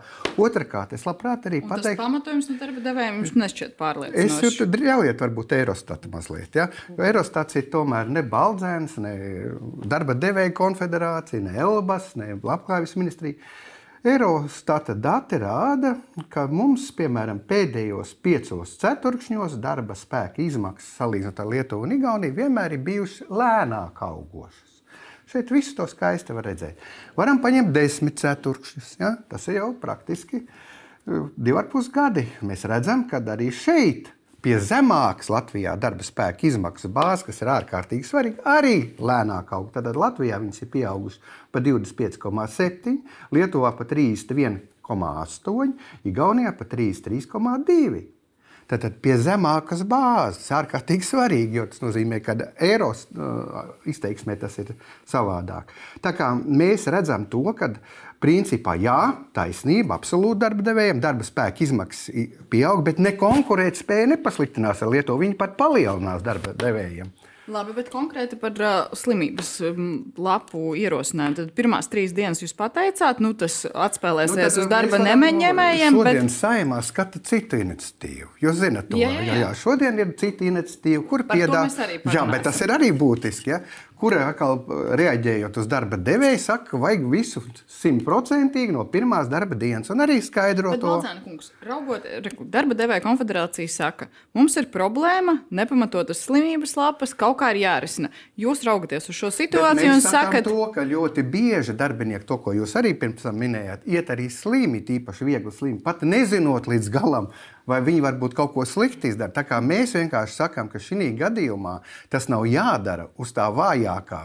Otrakārt, 0.41 0.95
es 0.97 1.05
labprāt 1.07 1.47
arī 1.49 1.61
pateiktu. 1.65 1.97
Tas 1.97 2.01
pamatojums 2.01 2.49
no 2.51 2.57
darba 2.61 2.85
devējiem 2.87 3.19
jums 3.21 3.33
nešķiet 3.43 3.75
pārliecinošs. 3.79 4.37
Es 4.37 4.59
jūtu, 4.59 4.69
ļaujiet 4.81 5.25
varbūt 5.25 5.57
Eurostatu 5.59 6.13
mazliet, 6.13 6.57
ja, 6.57 6.69
jo 6.89 7.09
Eurostats 7.11 7.59
ir 7.61 7.67
tomēr 7.73 8.09
ne 8.11 8.25
Baldzēns, 8.27 8.97
ne 9.03 9.15
darba 9.91 10.17
devēja 10.17 10.53
konfederācija, 10.57 11.43
ne 11.45 11.59
Elbas, 11.61 12.15
ne 12.19 12.33
Labklājības 12.41 12.97
ministrija. 12.97 13.53
Eurostata 14.01 14.95
dati 14.97 15.37
rāda, 15.37 15.91
ka 16.33 16.47
mums, 16.49 16.87
piemēram, 16.97 17.37
pēdējos 17.45 18.15
piecos 18.25 18.71
ceturkšņos 18.81 19.59
darba 19.61 19.93
spēka 19.93 20.41
izmaksas 20.41 20.95
salīdzinot 20.97 21.41
ar 21.43 21.49
Lietuvu 21.51 21.85
un 21.85 21.93
Igauniju 21.99 22.33
vienmēr 22.39 22.73
ir 22.73 22.81
bijušas 22.87 23.29
lēnāk 23.29 24.01
augošas. 24.01 24.79
Šeit 25.29 25.53
visu 25.53 25.75
to 25.77 25.85
skaisti 25.85 26.33
var 26.33 26.49
redzēt. 26.49 26.81
Varam 27.13 27.43
paņemt 27.43 27.69
desmit 27.75 28.17
ceturkšņus. 28.23 28.89
Ja? 29.03 29.13
Tas 29.29 29.45
ir 29.51 29.59
jau 29.59 29.69
praktiski 29.83 30.41
uh, 30.41 31.29
divi 31.37 31.61
ar 31.61 31.69
pus 31.69 31.91
gadi. 31.93 32.25
Mēs 32.41 32.65
redzam, 32.73 33.05
ka 33.05 33.21
arī 33.35 33.51
šeit 33.53 34.09
pie 34.41 34.57
zemākas 34.61 35.29
Latvijā 35.31 35.75
darba 35.79 36.05
spēka 36.05 36.47
izmaksu 36.49 36.89
bāzes, 36.93 37.25
kas 37.27 37.41
ir 37.43 37.51
ārkārtīgi 37.53 38.07
svarīga, 38.07 38.45
arī 38.57 38.77
lēnāk 38.99 39.53
aug. 39.57 39.69
Tad 39.73 39.89
Latvijā 39.95 40.39
viņas 40.41 40.63
ir 40.65 40.71
pieaugušas 40.73 41.35
par 41.53 41.65
25,7, 41.65 42.95
Lietuvā 43.37 43.73
par 43.77 43.91
31,8, 43.91 45.77
Igaunijā 46.09 46.55
par 46.57 46.71
33,2. 46.73 48.03
Tātad 48.71 49.01
pie 49.03 49.17
zemākas 49.19 49.81
bāzes 49.83 50.47
ārkārtīgi 50.55 51.03
svarīgi, 51.03 51.57
jo 51.59 51.65
tas 51.67 51.81
nozīmē, 51.83 52.21
ka 52.23 52.37
eiros 52.63 53.03
uh, 53.11 53.73
izteiksmē 53.91 54.37
tas 54.39 54.55
ir 54.63 54.71
savādāk. 55.11 55.73
Tā 55.99 56.13
kā 56.15 56.29
mēs 56.39 56.87
redzam 56.93 57.25
to, 57.27 57.43
ka 57.57 57.73
principā 58.21 58.75
jā, 58.79 58.99
taisnība 59.35 59.97
absolūti 59.97 60.43
darba 60.43 60.65
devējiem, 60.69 61.01
darba 61.03 61.25
spēka 61.25 61.65
izmaksas 61.65 62.29
pieaug, 62.53 62.85
bet 62.85 63.01
ne 63.01 63.15
konkurētspēja 63.17 64.13
nepasliktinās 64.15 64.85
ar 64.85 64.93
Lietuvu, 64.93 65.25
viņi 65.25 65.37
pat 65.39 65.57
palielinās 65.59 66.23
darba 66.25 66.55
devējiem. 66.57 67.11
Labi, 67.51 67.73
bet 67.73 67.87
konkrēti 67.91 68.37
par 68.39 68.53
uh, 68.61 68.91
slimības 68.95 69.49
lapu 70.21 70.75
ierosinājumu. 70.77 71.37
Tad 71.39 71.49
pirmās 71.57 71.89
trīs 71.91 72.13
dienas 72.15 72.39
jūs 72.43 72.53
pateicāt, 72.55 73.19
nu, 73.23 73.33
tas 73.37 73.63
atspēlēsies 73.65 74.59
nu, 74.59 74.63
uz 74.63 74.69
darba 74.71 74.99
nemeņēmējiem. 75.01 75.97
Šodien 75.97 76.29
bet... 76.29 76.35
saimā 76.35 76.79
skata 76.85 77.19
citu 77.25 77.59
iniciatīvu. 77.63 78.29
Jūs 78.45 78.61
zinat, 78.61 78.91
to 78.91 79.01
jā, 79.01 79.09
jā. 79.17 79.25
Jā, 79.25 79.39
jā. 79.41 79.49
Šodien 79.57 79.99
ir 80.03 80.13
cita 80.21 80.45
iniciatīva, 80.47 81.03
kur 81.09 81.25
piedāvā. 81.33 81.89
Jā, 82.13 82.27
bet 82.29 82.45
tas 82.47 82.61
ir 82.61 82.75
arī 82.77 82.93
būtiski. 82.95 83.55
Ja? 83.55 83.63
Kura 84.01 84.23
atkal 84.31 84.57
reaģējot 84.97 85.59
uz 85.61 85.67
darba 85.69 85.99
devēju, 86.01 86.39
saka, 86.41 86.71
ka 86.71 86.79
vajag 86.81 87.05
visu 87.11 87.43
simtprocentīgi 87.69 88.73
no 88.73 88.83
pirmās 88.89 89.29
darba 89.31 89.57
dienas, 89.59 89.91
un 89.93 90.01
arī 90.05 90.17
skaidro 90.25 90.73
Bet, 90.73 90.81
to. 90.81 90.95
Kungs, 91.25 91.51
raugot, 91.65 92.07
darba 92.53 92.77
devēja 92.77 93.03
konfederācija 93.05 93.69
saka, 93.71 94.09
mums 94.37 94.57
ir 94.59 94.71
problēma, 94.73 95.37
nepamatotas 95.53 96.23
slimības 96.25 96.75
lapas, 96.79 97.13
kaut 97.17 97.37
kā 97.41 97.51
ir 97.53 97.61
jārisina. 97.63 98.11
Jūs 98.41 98.65
raugaties 98.67 99.09
uz 99.11 99.19
šo 99.19 99.31
situāciju 99.35 99.93
un 99.93 100.03
sakat, 100.05 100.49
to, 100.49 100.67
ka 100.73 100.85
ļoti 100.87 101.25
bieži 101.31 101.77
darbinieki, 101.77 102.25
to, 102.27 102.39
ko 102.41 102.55
jūs 102.57 102.75
arī 102.81 102.95
pirms 102.97 103.27
tam 103.27 103.37
minējāt, 103.41 103.85
iet 103.91 104.11
arī 104.13 104.29
slimi, 104.33 104.81
tīpaši 104.87 105.29
viegli 105.29 105.53
slimi, 105.53 105.81
pat 105.85 106.05
nezinot 106.07 106.69
līdz 106.71 106.93
galam, 106.93 107.29
vai 107.69 107.81
viņi 107.85 108.03
varbūt 108.05 108.35
kaut 108.37 108.53
ko 108.55 108.65
slikti 108.67 109.11
izdara. 109.11 109.33
Tā 109.33 109.45
kā 109.47 109.61
mēs 109.63 109.95
vienkārši 109.97 110.37
sakām, 110.43 110.69
ka 110.71 110.81
šī 110.81 111.11
gadījumā 111.19 111.79
tas 112.11 112.29
nav 112.31 112.45
jādara 112.49 113.09
uz 113.21 113.33
tā 113.35 113.49
vājākā 113.53 114.21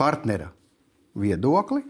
partnera 0.00 0.52
viedokli, 1.18 1.82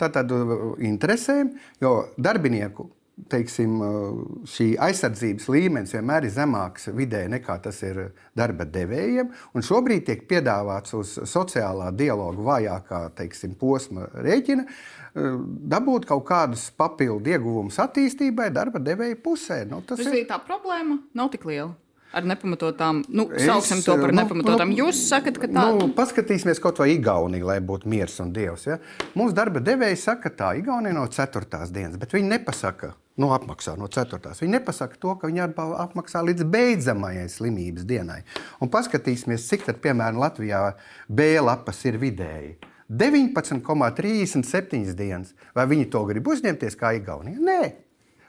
tātad 0.00 0.32
uh, 0.32 0.72
interesēm, 0.80 1.52
jo 1.82 2.08
darbinieku 2.16 2.88
teiksim, 3.30 3.74
uh, 3.84 4.20
šī 4.48 4.70
aizsardzības 4.80 5.48
līmenis 5.52 5.92
vienmēr 5.92 6.24
ir 6.24 6.32
zemāks 6.32 6.88
vidē 6.96 7.26
nekā 7.28 7.58
tas 7.60 7.82
ir 7.84 8.00
darba 8.36 8.64
devējiem. 8.64 9.28
Šobrīd 9.60 10.06
tiek 10.08 10.24
piedāvāts 10.30 10.96
uz 10.96 11.12
sociālā 11.28 11.90
dialoga 11.92 12.46
vājākā 12.48 13.02
teiksim, 13.20 13.58
posma 13.60 14.08
rēķina 14.16 14.64
Eh, 14.64 14.99
dabūt 15.14 16.06
kaut 16.10 16.24
kādus 16.28 16.68
papildu 16.78 17.32
ieguvumus 17.32 17.80
attīstībai 17.82 18.50
darba 18.54 18.82
devēja 18.82 19.18
pusē. 19.22 19.62
Nu, 19.68 19.82
tas 19.86 20.02
ir 20.04 20.26
tā 20.28 20.38
problēma, 20.42 21.00
nav 21.18 21.32
tik 21.34 21.46
liela. 21.50 21.74
Ar 22.10 22.24
nepamatotām, 22.26 23.04
nu, 23.14 23.28
sauksim 23.38 23.84
to 23.86 23.94
par 24.00 24.10
nu, 24.10 24.18
nepamatotām. 24.18 24.72
Nu, 24.72 24.80
Jūs 24.80 24.98
sakat, 25.06 25.36
ka 25.38 25.46
tā 25.46 25.66
ir. 25.70 25.76
Nu, 25.78 25.92
paskatīsimies 25.94 26.58
kaut 26.62 26.80
vai 26.82 26.88
Igauniju, 26.96 27.46
lai 27.46 27.60
būtu 27.62 27.86
miers 27.90 28.16
un 28.22 28.32
dievs. 28.34 28.64
Ja? 28.66 28.80
Mūsu 29.14 29.36
darba 29.36 29.62
devēja 29.62 29.98
saka, 30.08 30.32
tā 30.34 30.48
Igaunija 30.58 30.96
no 30.96 31.04
4. 31.06 31.46
dienas, 31.70 32.00
bet 32.02 32.16
viņi 32.16 32.32
nepasaka, 32.32 32.90
nu, 33.22 33.30
apmaksā 33.36 33.76
no 33.78 33.86
4. 33.86 34.34
Viņi 34.42 34.56
nepasaka 34.56 34.98
to, 34.98 35.14
ka 35.20 35.30
viņi 35.30 35.44
apmaksā 35.84 36.24
līdz 36.26 36.48
beidzamajai 36.50 37.28
slimības 37.30 37.86
dienai. 37.86 38.24
Un 38.58 38.74
paskatīsimies, 38.74 39.46
cik 39.46 39.68
tad, 39.68 39.78
piemēram, 39.84 40.18
Latvijā 40.18 40.64
B 41.06 41.36
lapas 41.38 41.84
ir 41.86 42.02
vidēji. 42.02 42.56
19,37 42.90 44.98
dienas. 44.98 45.30
Vai 45.54 45.66
viņi 45.70 45.86
to 45.92 46.02
grib 46.08 46.26
uzņemties 46.26 46.74
kā 46.80 46.90
Igaunija? 46.98 47.38
Nē. 47.38 47.70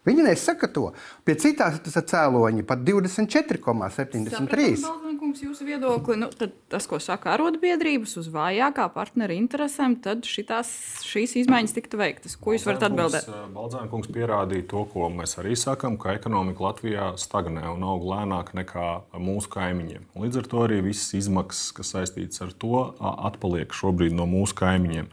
Viņi 0.05 0.21
nesaka 0.25 0.67
to. 0.73 0.93
Pie 1.25 1.35
citās 1.41 1.73
cēloņa 1.85 2.63
pat 2.69 2.79
24,73. 2.85 5.10
Kungs, 5.31 5.45
jūsu 5.45 5.63
viedokli, 5.63 6.17
nu, 6.19 6.27
tas, 6.67 6.83
ko 6.91 6.97
saka 6.99 7.29
arotbiedrības 7.37 8.17
uz 8.19 8.25
vājākā 8.33 8.83
partnera 8.91 9.31
interesēm, 9.31 9.93
tad 10.03 10.25
šitās, 10.27 10.67
šīs 11.07 11.37
izmaiņas 11.45 11.75
tiktu 11.77 11.99
veiktas. 12.01 12.33
Ko 12.35 12.51
jūs 12.51 12.65
varat 12.67 12.83
atbildēt? 12.89 13.29
Baldzēna 13.55 13.87
kungs 13.93 14.09
pierādīja 14.11 14.65
to, 14.73 14.81
ko 14.91 15.07
mēs 15.13 15.37
arī 15.39 15.55
sakām, 15.55 15.95
ka 16.01 16.17
ekonomika 16.17 16.65
Latvijā 16.65 17.05
stagnē 17.15 17.63
un 17.71 17.85
aug 17.87 18.03
lēnāk 18.09 18.51
nekā 18.59 18.87
mūsu 19.23 19.53
kaimiņiem. 19.53 20.09
Līdz 20.19 20.41
ar 20.41 20.49
to 20.51 20.65
arī 20.65 20.81
visas 20.89 21.13
izmaksas, 21.21 21.69
kas 21.79 21.93
saistītas 21.95 22.43
ar 22.43 22.51
to, 22.51 22.81
atpaliek 22.99 23.71
šobrīd 23.71 24.11
no 24.17 24.27
mūsu 24.27 24.57
kaimiņiem. 24.59 25.07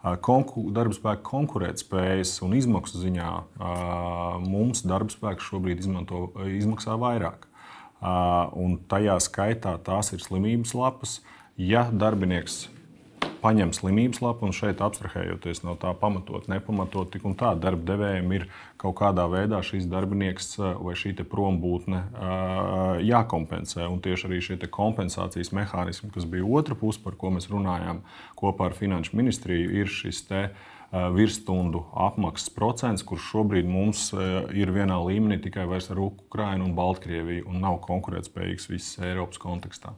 Darba 0.00 0.96
spēka 0.96 1.22
konkurētspējas 1.28 2.40
un 2.42 2.58
izmaksu 2.58 3.04
ziņā 3.04 3.30
mums 4.48 4.82
darba 4.82 5.14
spēks 5.14 5.46
šobrīd 5.52 5.84
izmanto, 5.84 6.24
izmaksā 6.56 6.98
vairāk. 6.98 7.46
Un 8.00 8.78
tajā 8.88 9.18
skaitā 9.20 9.76
tās 9.84 10.14
ir 10.16 10.24
slimības 10.24 10.76
lapas. 10.76 11.18
Ja 11.60 11.88
darbinieks 11.92 12.68
paņem 13.40 13.72
slimības 13.76 14.20
lapu 14.24 14.46
un 14.48 14.54
šeit 14.56 14.80
abstrahējoties 14.84 15.62
no 15.64 15.74
tā 15.80 15.92
pamatot, 15.96 16.46
nepamatot, 16.50 17.10
tik 17.12 17.24
un 17.28 17.36
tā 17.40 17.52
darba 17.60 17.92
devējiem 17.92 18.34
ir 18.36 18.46
kaut 18.80 18.98
kādā 19.00 19.26
veidā 19.32 19.60
šīs 19.64 19.88
darbinieks 19.90 20.58
vai 20.60 20.96
šī 20.98 21.14
prombūtne 21.28 22.02
jākompensē. 23.06 23.86
Un 23.88 24.02
tieši 24.04 24.28
arī 24.28 24.40
šie 24.44 24.58
kompensācijas 24.72 25.52
mehānismi, 25.56 26.12
kas 26.14 26.28
bija 26.28 26.48
otra 26.60 26.76
puse, 26.78 27.00
par 27.04 27.16
ko 27.20 27.32
mēs 27.34 27.50
runājām 27.52 28.04
kopā 28.40 28.70
ar 28.70 28.76
Finanšu 28.76 29.16
ministriju, 29.20 29.72
ir 29.82 29.92
šis 29.92 30.24
te 30.28 30.48
virsstundu 30.90 31.84
apmaksas 31.94 32.50
procents, 32.54 33.04
kurš 33.06 33.30
šobrīd 33.30 33.68
mums 33.70 34.08
ir 34.56 34.72
vienā 34.74 34.98
līmenī 35.06 35.38
tikai 35.44 35.68
ar 35.94 36.02
Ukrajinu 36.02 36.66
un 36.66 36.76
Baltkrieviju 36.78 37.46
un 37.50 37.60
nav 37.62 37.78
konkurētspējīgs 37.86 38.70
visas 38.72 39.02
Eiropas 39.06 39.38
kontekstā. 39.38 39.94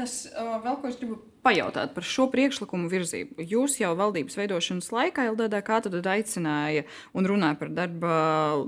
Tas 0.00 0.22
vēl 0.32 0.78
ko 0.80 0.88
es 0.88 0.96
gribu 0.96 1.18
pajautāt 1.44 1.92
par 1.92 2.04
šo 2.04 2.26
priekšlikumu 2.32 2.88
virzību. 2.88 3.44
Jūs 3.48 3.78
jau 3.80 3.90
valdības 3.98 4.36
veidošanas 4.38 4.88
laikā 4.92 5.26
LDDK 5.30 5.80
tad 5.86 6.08
aicināja 6.12 6.86
un 7.16 7.28
runāja 7.28 7.58
par 7.60 7.72
darba 7.76 8.14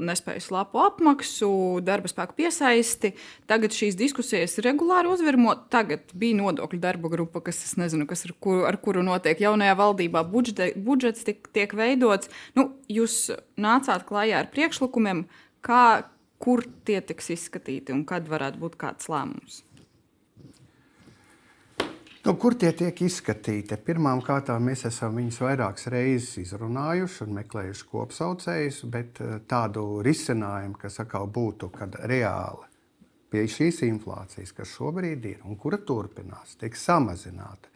nespējas 0.01 0.51
lapu 0.53 0.83
apmaksu, 0.85 1.51
darba 1.85 2.11
spēku 2.13 2.37
piesaisti. 2.43 3.15
Tagad 3.49 3.77
šīs 3.77 3.97
diskusijas 3.97 4.59
regulāri 4.65 5.09
uzvirmo. 5.13 5.55
Tagad 5.73 6.13
bija 6.17 6.41
nodokļu 6.43 6.81
darba 6.83 7.13
grupa, 7.13 7.45
kas, 7.49 7.63
nezinu, 7.81 8.09
kas 8.11 8.27
ar, 8.29 8.37
kuru, 8.45 8.67
ar 8.69 8.81
kuru 8.85 9.05
notiek 9.09 9.41
jaunajā 9.41 9.77
valdībā. 9.81 10.25
Budžete, 10.33 10.73
budžets 10.77 11.25
tiek, 11.29 11.45
tiek 11.57 11.73
veidots. 11.77 12.33
Nu, 12.59 12.71
jūs 12.93 13.27
nācāt 13.61 14.05
klajā 14.09 14.45
ar 14.45 14.53
priekšlikumiem, 14.53 15.27
kā, 15.65 15.85
kur 16.43 16.65
tie 16.85 17.01
tiks 17.05 17.33
izskatīti 17.37 17.97
un 17.97 18.07
kad 18.09 18.29
varētu 18.29 18.65
būt 18.65 18.81
kāds 18.81 19.13
lēmums. 19.13 19.63
Nu, 22.23 22.37
kur 22.39 22.55
tie 22.55 22.69
tiek 22.71 23.01
izskatīti? 23.03 23.75
Pirmkārt, 23.83 24.53
mēs 24.63 24.85
esam 24.87 25.17
viņus 25.19 25.41
vairākas 25.43 25.89
reizes 25.91 26.37
izrunājuši 26.45 27.25
un 27.25 27.33
meklējuši 27.41 27.89
kopsaucējus, 27.91 28.79
bet 28.95 29.19
eh, 29.25 29.41
tādu 29.51 29.83
risinājumu, 30.07 30.79
kas 30.79 31.01
atkal 31.03 31.27
būtu 31.27 31.73
reāli 32.07 32.69
pie 33.33 33.43
šīs 33.51 33.83
inflācijas, 33.89 34.55
kas 34.55 34.71
šobrīd 34.77 35.27
ir 35.33 35.43
un 35.49 35.59
kura 35.59 35.81
turpinās, 35.83 36.55
tiek 36.61 36.79
samazināta 36.79 37.73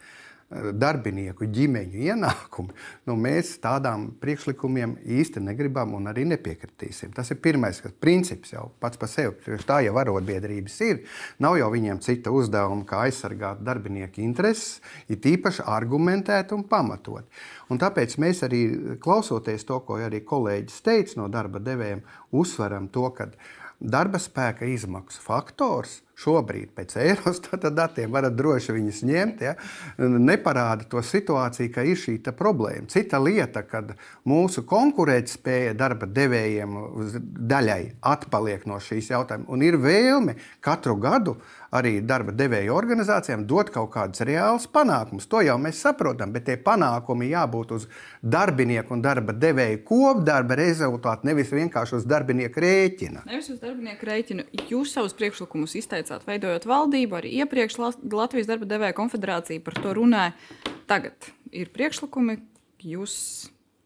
darbinieku 0.50 1.48
ģimeņu 1.50 2.04
ienākumi, 2.06 2.74
nu, 3.08 3.16
mēs 3.18 3.56
tādām 3.62 4.06
priekšlikumiem 4.22 4.92
īsti 5.18 5.42
negribam 5.42 5.96
un 5.98 6.06
arī 6.12 6.22
nepiekritīsim. 6.30 7.10
Tas 7.16 7.32
ir 7.34 7.40
pirmais 7.42 7.80
kas, 7.82 7.94
princips 7.98 8.54
jau 8.54 8.68
pats 8.82 9.00
par 9.00 9.10
sevi. 9.10 9.58
Tā 9.66 9.80
jau 9.82 9.96
arotbiedrības 9.98 10.78
ir. 10.86 11.02
Nav 11.42 11.58
jau 11.58 11.72
viņiem 11.74 11.98
cita 12.04 12.30
uzdevuma, 12.34 12.86
kā 12.86 13.02
aizsargāt 13.08 13.64
darbinieku 13.66 14.22
intereses, 14.22 14.78
ir 15.10 15.18
tīpaši 15.24 15.66
argumentēt 15.66 16.54
un 16.54 16.62
pamatot. 16.70 17.26
Un 17.66 17.82
tāpēc 17.82 18.14
mēs 18.22 18.46
arī 18.46 18.62
klausoties 19.02 19.66
to, 19.66 19.80
ko 19.82 19.98
arī 19.98 20.22
kolēģis 20.22 20.82
teica 20.86 21.22
no 21.24 21.30
darba 21.32 21.58
devējiem, 21.58 22.06
uzsveram 22.38 22.86
to, 22.94 23.10
ka 23.18 23.32
darba 23.82 24.22
spēka 24.22 24.68
izmaksu 24.70 25.26
faktors 25.26 26.04
šobrīd 26.16 26.72
pēc 26.76 26.96
Eurostata 27.02 27.70
datiem 27.80 28.12
varat 28.12 28.36
droši 28.36 28.74
viņus 28.76 29.02
ņemt, 29.08 29.44
ja, 29.44 29.54
neparāda 29.98 30.88
to 30.90 31.02
situāciju, 31.04 31.72
ka 31.74 31.84
ir 31.86 32.00
šī 32.00 32.18
problēma. 32.36 32.88
Cita 32.90 33.20
lieta, 33.22 33.62
kad 33.68 33.92
mūsu 34.26 34.64
konkurētspēja 34.66 35.76
darba 35.78 36.08
devējiem 36.08 36.78
daļai 37.52 37.82
atpaliek 38.14 38.66
no 38.66 38.80
šīs 38.82 39.12
jautājuma 39.12 39.50
un 39.52 39.62
ir 39.66 39.78
vēlme 39.82 40.36
katru 40.64 40.96
gadu 41.00 41.36
arī 41.76 42.00
darba 42.06 42.32
devēju 42.36 42.74
organizācijām 42.74 43.44
dot 43.48 43.70
kaut 43.74 43.90
kādus 43.94 44.22
reālus 44.26 44.66
panākumus. 44.72 45.26
To 45.30 45.42
jau 45.44 45.56
mēs 45.60 45.80
saprotam, 45.84 46.32
bet 46.34 46.46
tie 46.48 46.56
panākumi 46.56 47.30
jābūt 47.32 47.74
uz 47.76 47.88
darbinieku 48.22 48.94
un 48.96 49.02
darba 49.04 49.34
devēju 49.36 49.82
kopdarba 49.86 50.56
rezultātu, 50.58 51.28
nevis 51.28 51.52
vienkārši 51.52 51.98
uz 52.00 52.08
darbinieku 52.08 52.62
rēķina. 52.64 53.26
Nevis 53.28 53.50
uz 53.52 53.60
darbinieku 53.62 54.08
rēķina. 54.08 54.46
Jūs 54.70 54.94
savus 54.96 55.16
priekšlikumus 55.18 55.76
izteicāt, 55.78 56.05
veidojot 56.28 56.68
valdību, 56.68 57.18
arī 57.18 57.34
iepriekš 57.42 57.80
Latvijas 57.80 58.48
darba 58.48 58.68
devēja 58.70 58.96
konfederācija 58.96 59.64
par 59.64 59.76
to 59.82 59.96
runāja. 59.98 60.32
Tagad 60.86 61.30
ir 61.50 61.72
priekšlikumi, 61.74 62.38
jūs 62.86 63.16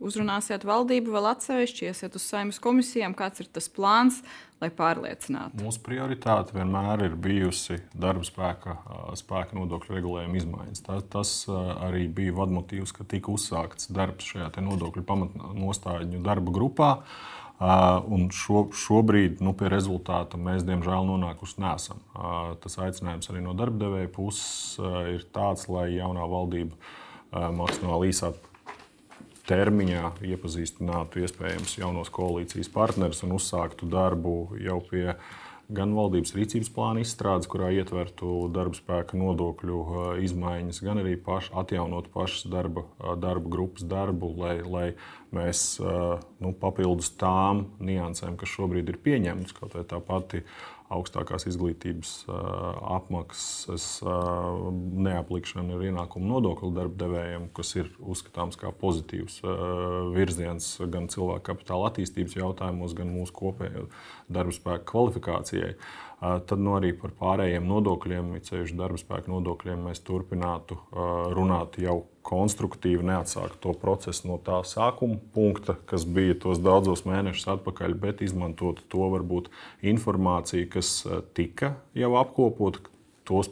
uzrunāsiet 0.00 0.65
valdību 0.65 1.12
vēl 1.12 1.29
atsevišķi, 1.35 1.91
iesiet 1.91 2.17
uz 2.17 2.25
saimnes 2.25 2.61
komisijām, 2.62 3.15
kāds 3.17 3.43
ir 3.43 3.50
tas 3.53 3.69
plāns, 3.73 4.23
lai 4.61 4.71
pārliecinātu? 4.77 5.61
Mūsu 5.65 5.83
prioritāte 5.85 6.57
vienmēr 6.57 7.07
ir 7.09 7.17
bijusi 7.21 7.81
darba 7.93 8.25
spēka, 8.29 8.77
spēka 9.21 9.57
nodokļu 9.57 9.97
regulējuma 9.97 10.41
izmaiņas. 10.41 10.85
Tas, 10.87 11.04
tas 11.13 11.35
arī 11.89 12.06
bija 12.13 12.37
vadmotīvs, 12.37 12.95
ka 12.97 13.09
tika 13.09 13.33
uzsākts 13.33 13.93
darbs 13.93 14.33
šajā 14.33 14.65
nodokļu 14.65 15.04
pamatnostādņu 15.09 16.25
darba 16.25 16.56
grupā. 16.56 16.95
Uh, 17.00 17.40
un 17.60 18.30
šo, 18.32 18.68
šobrīd 18.73 19.42
nu, 19.44 19.52
pie 19.56 19.68
rezultāta 19.68 20.40
mēs, 20.40 20.64
diemžēl, 20.64 21.04
nonākuši 21.10 21.60
nesam. 21.60 22.00
Uh, 22.14 22.54
tas 22.62 22.78
aicinājums 22.80 23.28
arī 23.32 23.44
no 23.44 23.52
darba 23.56 23.84
devēja 23.84 24.12
puses 24.14 24.78
uh, 24.80 25.02
ir 25.12 25.26
tāds, 25.34 25.68
lai 25.68 25.90
jaunā 25.99 26.26
valdība 26.30 26.76
maksimāli 27.30 28.08
īsā 28.10 28.32
termiņā 29.50 30.08
iepazīstinātu 30.32 31.23
iespējams 31.25 31.76
jaunos 31.78 32.10
koalīcijas 32.14 32.70
partnerus 32.75 33.23
un 33.26 33.36
uzsāktu 33.36 33.88
darbu 33.90 34.34
jau 34.62 34.80
pie 34.88 35.14
gan 35.75 35.95
valdības 35.97 36.35
rīcības 36.37 36.71
plāna 36.75 37.04
izstrādes, 37.04 37.49
kurā 37.50 37.71
ietvertu 37.75 38.49
darba 38.54 38.78
spēka 38.78 39.19
nodokļu 39.21 39.78
izmaiņas, 40.25 40.83
gan 40.87 41.02
arī 41.02 41.17
paš, 41.21 41.50
atjaunot 41.63 42.11
pašas 42.15 42.49
darba, 42.50 42.85
darba 43.21 43.52
grupas 43.52 43.87
darbu, 43.87 44.33
lai, 44.41 44.56
lai 44.67 44.89
mēs 45.37 45.78
nu, 45.80 46.52
papildus 46.61 47.13
tām 47.21 47.69
niansēm, 47.78 48.37
kas 48.41 48.52
šobrīd 48.56 48.91
ir 48.91 49.00
pieņemtas, 49.04 49.56
kaut 49.56 49.78
vai 49.78 49.87
tā 49.89 50.02
pati 50.04 50.45
augstākās 50.91 51.47
izglītības 51.50 52.13
apmaksas 52.31 53.87
neaplikšana 55.07 55.76
ar 55.76 55.85
ienākumu 55.87 56.31
nodokli 56.33 56.73
darba 56.75 57.05
devējiem, 57.05 57.49
kas 57.57 57.73
ir 57.79 57.91
uzskatāms 58.00 58.59
kā 58.61 58.73
pozitīvs 58.83 59.41
virziens 60.17 60.73
gan 60.91 61.09
cilvēku 61.13 61.47
kapitāla 61.53 61.91
attīstības 61.93 62.37
jautājumos, 62.41 62.97
gan 62.99 63.13
mūsu 63.15 63.37
kopējai 63.39 63.87
darba 64.31 64.55
spēka 64.57 64.89
kvalifikācijai. 64.91 65.75
Tad 66.21 66.61
nu, 66.61 66.75
arī 66.76 66.91
par 67.00 67.15
pārējiem 67.17 67.65
nodokļiem, 67.65 68.35
ceļš 68.45 68.75
darba 68.76 69.00
spēka 69.00 69.33
nodokļiem, 69.33 69.87
mēs 69.89 70.03
turpinātu 70.05 70.76
runāt 71.37 71.79
jau 71.81 72.03
konstruktīvi, 72.26 73.04
neatsākt 73.06 73.61
to 73.65 73.73
procesu 73.80 74.28
no 74.28 74.37
tā 74.45 74.61
sākuma 74.69 75.19
punkta, 75.35 75.76
kas 75.89 76.04
bija 76.04 76.37
tos 76.43 76.61
daudzos 76.63 77.06
mēnešus 77.09 77.49
atpakaļ, 77.56 77.97
bet 78.02 78.25
izmantot 78.25 78.83
to 78.93 79.09
varbūt 79.15 79.49
informāciju, 79.93 80.69
kas 80.75 80.93
tika 81.37 81.75
jau 81.97 82.13
apkopota, 82.21 82.85
tos 83.28 83.50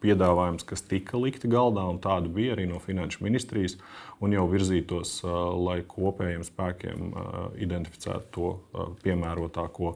piedāvājums, 0.00 0.64
kas 0.64 0.82
tika 0.88 1.18
likti 1.20 1.48
galdā, 1.50 1.84
un 1.90 2.00
tādu 2.02 2.32
bija 2.32 2.54
arī 2.54 2.66
no 2.70 2.80
Finanšu 2.80 3.24
ministrijas, 3.24 3.76
un 4.24 4.32
jau 4.36 4.46
virzītos, 4.50 5.20
lai 5.60 5.80
kopējiem 5.88 6.44
spēkiem 6.46 7.12
identificētu 7.60 8.30
to 8.36 8.88
piemērotāko 9.04 9.94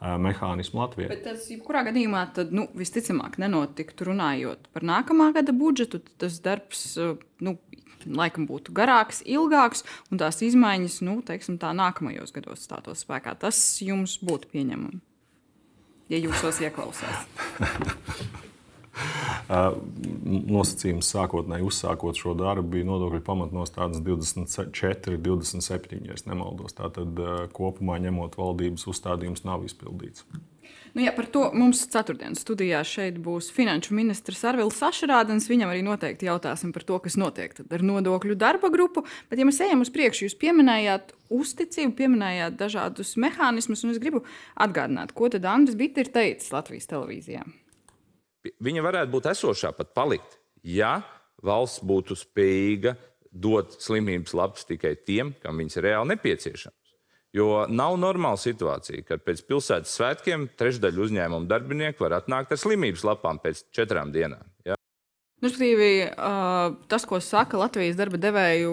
mehānismu 0.00 0.82
Latvijā. 0.82 1.08
Bet 1.12 1.24
tas, 1.24 1.46
jebkurā 1.50 1.84
gadījumā, 1.88 2.26
tad, 2.36 2.52
nu, 2.56 2.66
visticamāk, 2.76 3.38
nenotiktu 3.42 4.10
runājot 4.10 4.70
par 4.74 4.86
nākamā 4.86 5.30
gada 5.36 5.54
budžetu. 5.56 6.02
Tas 6.20 6.38
darbs, 6.44 6.84
nu, 7.44 7.56
laikam 8.06 8.46
būtu 8.48 8.74
garāks, 8.76 9.22
ilgāks, 9.26 9.84
un 10.10 10.22
tās 10.22 10.42
izmaiņas, 10.46 11.00
nu, 11.06 11.18
teiksim, 11.26 11.60
tā 11.62 11.72
nākamajos 11.76 12.34
gados 12.36 12.66
stātos 12.66 13.04
spēkā. 13.06 13.36
Tas 13.40 13.60
jums 13.82 14.18
būtu 14.24 14.52
pieņemami, 14.52 15.00
ja 16.12 16.20
jūs 16.22 16.44
tos 16.44 16.60
ieklausās. 16.64 17.24
nosacījums 20.56 21.12
sākotnēji 21.14 21.66
uzsākot 21.66 22.18
šo 22.18 22.34
darbu 22.38 22.76
bija 22.76 22.88
nodokļu 22.88 23.22
pamatnostādes 23.26 24.02
24, 24.06 25.20
27, 25.22 26.02
ja 26.08 26.18
nemaldos. 26.26 26.76
Tātad 26.76 27.22
kopumā 27.56 28.00
ņemot 28.06 28.38
valdības 28.40 28.88
uzstādījums 28.92 29.46
nav 29.46 29.64
izpildīts. 29.68 30.26
Nu, 30.96 31.02
jā, 31.04 31.10
par 31.12 31.26
to 31.28 31.42
mums 31.52 31.82
ceturtdienas 31.92 32.40
studijā 32.40 32.78
šeit 32.88 33.18
būs 33.20 33.50
finanšu 33.52 33.92
ministrs 33.92 34.40
Arvils 34.48 34.78
Sašarādens. 34.80 35.44
Viņam 35.50 35.68
arī 35.68 35.82
noteikti 35.84 36.24
jautāsim 36.24 36.72
par 36.72 36.86
to, 36.88 36.96
kas 37.04 37.18
notiek 37.20 37.52
ar 37.68 37.84
nodokļu 37.84 38.36
darba 38.40 38.70
grupu. 38.72 39.04
Bet, 39.28 39.36
ja 39.36 39.44
mēs 39.44 39.60
ejam 39.66 39.84
uz 39.84 39.92
priekšu, 39.92 40.24
jūs 40.24 40.38
pieminējāt 40.40 41.12
uzticību, 41.36 41.92
pieminējāt 42.00 42.56
dažādus 42.56 43.12
mehānismus, 43.20 43.84
un 43.84 43.92
es 43.92 44.00
gribu 44.00 44.24
atgādināt, 44.56 45.12
ko 45.12 45.28
tad 45.28 45.44
Andris 45.52 45.76
Bitte 45.76 46.00
ir 46.00 46.12
teicis 46.16 46.48
Latvijas 46.56 46.88
televīzijā. 46.88 47.44
Viņa 48.62 48.84
varētu 48.86 49.12
būt 49.12 49.28
esošā, 49.32 49.72
pat 49.76 49.92
palikt, 49.96 50.38
ja 50.62 51.00
valsts 51.44 51.84
būtu 51.86 52.16
spējīga 52.18 52.96
dot 53.36 53.76
slimības 53.82 54.34
lapas 54.36 54.66
tikai 54.68 54.94
tiem, 54.96 55.34
kam 55.42 55.60
viņas 55.60 55.78
ir 55.78 55.88
reāli 55.90 56.14
nepieciešamas. 56.14 56.94
Jo 57.36 57.66
nav 57.68 57.98
normāla 58.00 58.38
situācija, 58.40 59.02
kad 59.04 59.20
pēc 59.26 59.42
pilsētas 59.44 59.92
svētkiem 59.98 60.46
trešdaļa 60.56 61.02
uzņēmuma 61.04 61.50
darbinieku 61.50 62.06
var 62.06 62.20
atnākt 62.22 62.54
ar 62.54 62.60
slimības 62.60 63.04
lapām 63.04 63.40
pēc 63.42 63.66
četrām 63.76 64.12
dienām. 64.14 64.46
Ja? 64.64 64.78
Nu, 65.44 65.50
tas, 66.88 67.04
ko 67.04 67.20
saka 67.20 67.60
Latvijas 67.60 67.98
darba 67.98 68.16
devēju 68.20 68.72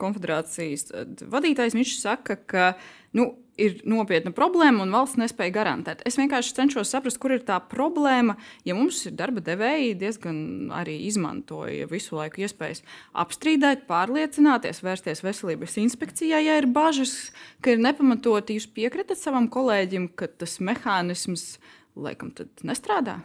konfederācijas 0.00 0.88
vadītājs, 1.28 1.76
viņš 1.76 1.92
saka, 2.00 2.38
ka 2.48 2.70
nu, 3.18 3.28
ir 3.60 3.78
nopietna 3.88 4.32
problēma 4.34 4.84
un 4.84 4.94
valsts 4.94 5.18
nespēja 5.20 5.54
garantēt. 5.58 6.02
Es 6.08 6.18
vienkārši 6.20 6.54
cenšos 6.56 6.92
saprast, 6.94 7.20
kur 7.22 7.34
ir 7.34 7.44
tā 7.46 7.58
problēma. 7.70 8.38
Ja 8.68 8.76
mums 8.78 9.00
ir 9.08 9.16
darba 9.18 9.42
devēji, 9.44 9.96
diezgan 10.00 10.38
arī 10.74 10.98
izmantoja 11.08 11.88
visu 11.90 12.18
laiku 12.18 12.44
iespējas 12.46 12.84
apstrīdēt, 13.18 13.86
pārliecināties, 13.90 14.82
vērsties 14.84 15.24
veselības 15.26 15.78
inspekcijā, 15.84 16.42
ja 16.44 16.58
ir 16.60 16.68
bažas, 16.72 17.16
ka 17.64 17.74
ir 17.74 17.82
nepamatoti. 17.82 18.58
Jūs 18.58 18.70
piekritat 18.74 19.20
savam 19.20 19.50
kolēģim, 19.52 20.12
ka 20.18 20.30
tas 20.30 20.58
mehānisms 20.64 21.56
laikam 21.98 22.32
nestrādā? 22.66 23.20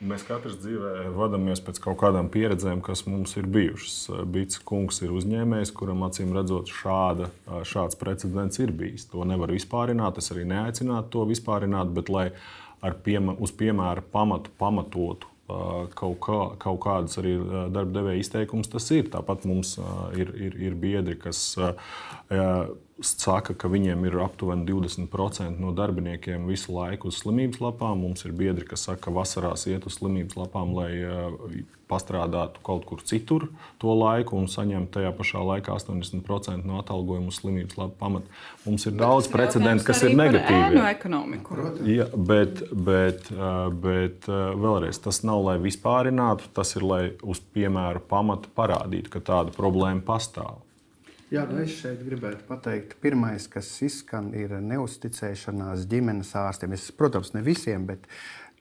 Mēs 0.00 0.22
katrs 0.24 0.54
dzīvē 0.62 1.10
vadāmies 1.12 1.60
pēc 1.60 1.76
kaut 1.84 1.98
kādām 2.00 2.30
pieredzēm, 2.32 2.78
kas 2.80 3.02
mums 3.04 3.34
ir 3.36 3.44
bijušas. 3.52 3.96
Bits 4.32 4.62
kungs 4.64 5.02
ir 5.04 5.12
uzņēmējs, 5.12 5.74
kuram 5.76 6.06
acīm 6.06 6.32
redzot, 6.32 6.72
šāda, 6.72 7.28
šāds 7.68 7.98
precedents 8.00 8.62
ir 8.64 8.72
bijis. 8.72 9.04
To 9.12 9.26
nevar 9.28 9.52
vispārināt, 9.52 10.16
es 10.22 10.32
arī 10.32 10.46
neaicinātu 10.48 11.12
to 11.12 11.26
vispārināt, 11.28 11.92
bet 11.92 12.08
lai 12.08 12.30
piema, 13.04 13.36
uz 13.36 13.52
piemēra 13.52 14.00
pamatu 14.14 14.54
pamatotu 14.56 15.28
kaut, 15.98 16.16
kā, 16.24 16.40
kaut 16.62 16.80
kādas 16.80 17.20
arī 17.20 17.34
darba 17.68 17.98
devēja 17.98 18.24
izteikumus, 18.24 18.70
tas 18.72 18.88
ir. 18.96 19.10
Tāpat 19.12 19.44
mums 19.50 19.76
ir, 20.16 20.32
ir, 20.32 20.56
ir 20.70 20.80
biedri, 20.80 21.18
kas 21.20 21.58
saka, 23.06 23.54
ka 23.54 23.68
viņiem 23.70 24.06
ir 24.08 24.18
aptuveni 24.24 24.66
20% 24.68 25.60
no 25.62 25.72
darbiniekiem 25.76 26.46
visu 26.50 26.74
laiku 26.74 27.10
uz 27.10 27.20
slimības 27.22 27.60
lapām. 27.62 28.00
Mums 28.04 28.24
ir 28.26 28.36
biedri, 28.36 28.66
kas 28.68 28.86
saka, 28.88 29.08
ka 29.08 29.14
vasarās 29.14 29.66
iet 29.70 29.86
uz 29.88 29.98
slimības 29.98 30.38
lapām, 30.38 30.74
lai 30.76 30.90
uh, 31.04 31.36
pastrādātu 31.90 32.62
kaut 32.66 32.84
kur 32.86 33.02
citur 33.06 33.48
to 33.82 33.94
laiku 33.96 34.38
un 34.38 34.46
saņemtu 34.50 34.92
tajā 34.98 35.10
pašā 35.18 35.42
laikā 35.48 35.74
80% 35.74 36.68
no 36.68 36.78
atalgojuma 36.82 37.32
uz 37.32 37.40
slimības 37.40 37.78
lapu 37.80 37.98
pamata. 37.98 38.40
Mums 38.66 38.86
ir 38.86 38.94
bet 38.94 39.02
daudz 39.02 39.30
precedentu, 39.32 39.86
kas 39.88 40.04
ir 40.06 40.14
negatīvi. 40.14 40.78
Ja, 41.90 42.06
bet, 42.14 42.62
bet, 42.70 43.30
uh, 43.34 43.68
bet 43.74 44.30
uh, 44.30 44.52
vēlreiz 44.60 45.02
tas 45.02 45.22
nav, 45.26 45.42
lai 45.48 45.58
vispārinātu, 45.62 46.50
tas 46.56 46.76
ir, 46.76 46.86
lai 46.86 47.02
uz 47.22 47.42
piemēra 47.54 48.02
pamata 48.10 48.50
parādītu, 48.56 49.10
ka 49.16 49.24
tāda 49.32 49.56
problēma 49.56 50.04
pastāv. 50.06 50.60
Jā, 51.30 51.44
nu 51.46 51.60
es 51.62 51.76
šeit 51.78 52.00
gribētu 52.02 52.42
pateikt, 52.48 52.96
pirmais, 52.98 53.44
kas 53.46 53.68
izskan, 53.86 54.32
ir 54.34 54.56
neusticēšanās 54.66 55.84
ģimenes 55.86 56.32
ārstiem. 56.34 56.74
Es, 56.74 56.88
protams, 56.90 57.30
ne 57.36 57.44
visiem, 57.46 57.84
bet 57.86 58.08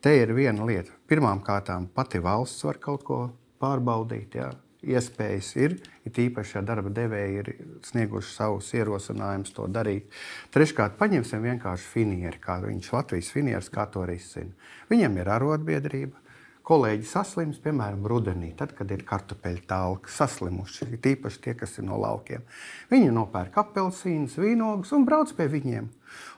te 0.06 0.14
ir 0.14 0.36
viena 0.38 0.68
lieta. 0.70 0.94
Pirmkārt, 1.10 1.72
pati 1.98 2.22
valsts 2.22 2.68
var 2.68 2.78
kaut 2.84 3.08
ko 3.08 3.18
pārbaudīt. 3.58 4.38
Jā. 4.38 4.52
Iespējas 4.86 5.50
ir, 5.58 5.80
it 6.08 6.22
īpaši, 6.22 6.60
ja 6.60 6.62
darba 6.64 6.94
devēji 6.94 7.42
ir 7.42 7.50
snieguši 7.90 8.36
savus 8.36 8.70
ierosinājumus 8.78 9.52
to 9.58 9.66
darīt. 9.68 10.06
Treškārt, 10.54 10.94
paņemsim 11.02 11.42
vienkārši 11.50 11.90
finieri, 11.98 12.38
kā 12.40 12.62
viņš 12.64 12.94
Latvijas 12.94 13.34
finieris, 13.34 13.74
kā 13.74 13.90
to 13.90 14.06
risina. 14.08 14.54
Viņam 14.94 15.18
ir 15.18 15.34
arotbiedrība, 15.40 16.22
kolēģi 16.70 17.08
saslims, 17.10 17.60
piemēram, 17.64 18.06
rudenī, 18.10 18.52
tad, 18.58 18.76
kad 18.78 18.92
ir 18.94 19.02
kartupeļu 19.08 19.64
tālki 19.70 20.14
saslimuši, 20.14 20.92
tīpaši 21.02 21.42
tie, 21.46 21.56
kas 21.58 21.80
ir 21.80 21.88
no 21.90 21.98
laukiem. 22.02 22.46
Viņi 22.92 23.14
nopērk 23.16 23.58
apelsīnus, 23.64 24.38
vīnogus 24.38 24.94
un 24.96 25.08
brauc 25.10 25.34
pie 25.38 25.50
viņiem 25.50 25.90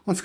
un 0.05 0.17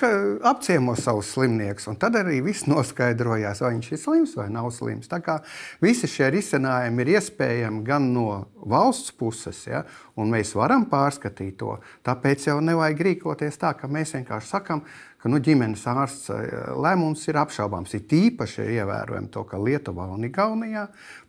apciemo 0.42 0.94
savus 0.96 1.32
slimniekus. 1.34 1.88
Tad 2.00 2.16
arī 2.16 2.40
viss 2.44 2.66
noskaidrojās, 2.68 3.60
vai 3.64 3.74
viņš 3.74 3.90
ir 3.92 4.00
slims 4.00 4.36
vai 4.38 4.48
nav 4.52 4.70
slims. 4.74 5.08
Tā 5.10 5.20
kā 5.24 5.38
visi 5.84 6.08
šie 6.10 6.30
risinājumi 6.32 7.04
ir 7.04 7.12
iespējami 7.16 7.82
gan 7.86 8.08
no 8.14 8.46
valsts 8.66 9.12
puses, 9.12 9.66
ja, 9.68 9.84
un 10.16 10.32
mēs 10.32 10.54
varam 10.56 10.86
pārskatīt 10.90 11.58
to. 11.60 11.76
Tāpēc 12.06 12.48
jau 12.48 12.60
nevajag 12.64 13.04
rīkoties 13.10 13.60
tā, 13.60 13.74
ka 13.76 13.90
mēs 13.90 14.16
vienkārši 14.16 14.52
sakām, 14.54 14.82
ka 15.20 15.30
nu, 15.32 15.40
ģimenes 15.42 15.84
ārsts 15.90 16.30
eh, 16.30 16.56
lēmums 16.78 17.24
ir 17.28 17.40
apšaubāms. 17.42 17.94
Ir 17.98 18.16
īpaši 18.30 18.66
ievērojami 18.78 19.32
to, 19.34 19.44
ka 19.48 19.60
Lietuvā 19.60 20.08
un 20.14 20.28
Igaunijā 20.28 20.86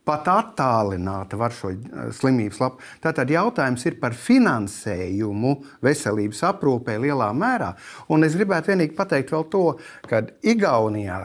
pat 0.08 0.30
attālināti 0.32 1.39
var 1.39 1.56
šo 1.56 1.74
eh, 1.74 2.08
slimības 2.15 2.62
lapu. 2.63 2.84
Tātad 3.04 3.32
jautājums 3.32 3.84
ir 3.89 4.00
par 4.02 4.15
finansējumu 4.17 5.58
veselības 5.86 6.43
aprūpē 6.54 6.98
lielā 7.04 7.30
mērā. 7.36 7.74
Un 8.13 8.28
es 8.28 8.38
gribētu 8.39 8.74
vienīgi 8.74 8.96
pateikt 8.98 9.36
vēl 9.36 9.46
to, 9.52 9.65
ka 10.08 10.24
Igaunijā 10.48 11.20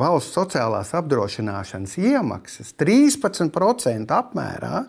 valsts 0.00 0.34
sociālās 0.36 0.94
apdrošināšanas 0.98 1.94
iemaksas 2.00 2.74
13% 2.80 4.16
apmērā 4.16 4.86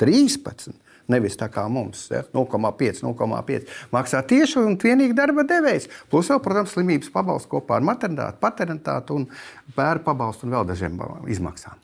13. 0.00 0.80
Nevis 1.12 1.36
tā 1.36 1.50
kā 1.52 1.66
mums, 1.68 2.06
ja, 2.08 2.22
0,5, 2.32 3.02
0,5 3.04 3.66
maksā 3.92 4.22
tieši 4.24 4.62
un 4.62 4.78
vienīgi 4.80 5.16
darba 5.16 5.44
devējs. 5.44 5.90
Plus, 6.08 6.30
vēl, 6.32 6.40
protams, 6.44 6.72
slimības 6.72 7.12
pabalsts 7.12 7.50
kopā 7.50 7.76
ar 7.76 7.84
maternitāti, 7.84 8.40
paternitāti 8.40 9.18
un 9.18 9.26
bērnu 9.76 10.06
pabalstu 10.06 10.48
un 10.48 10.56
vēl 10.56 10.70
dažiem 10.72 11.02
izmaksām. 11.28 11.76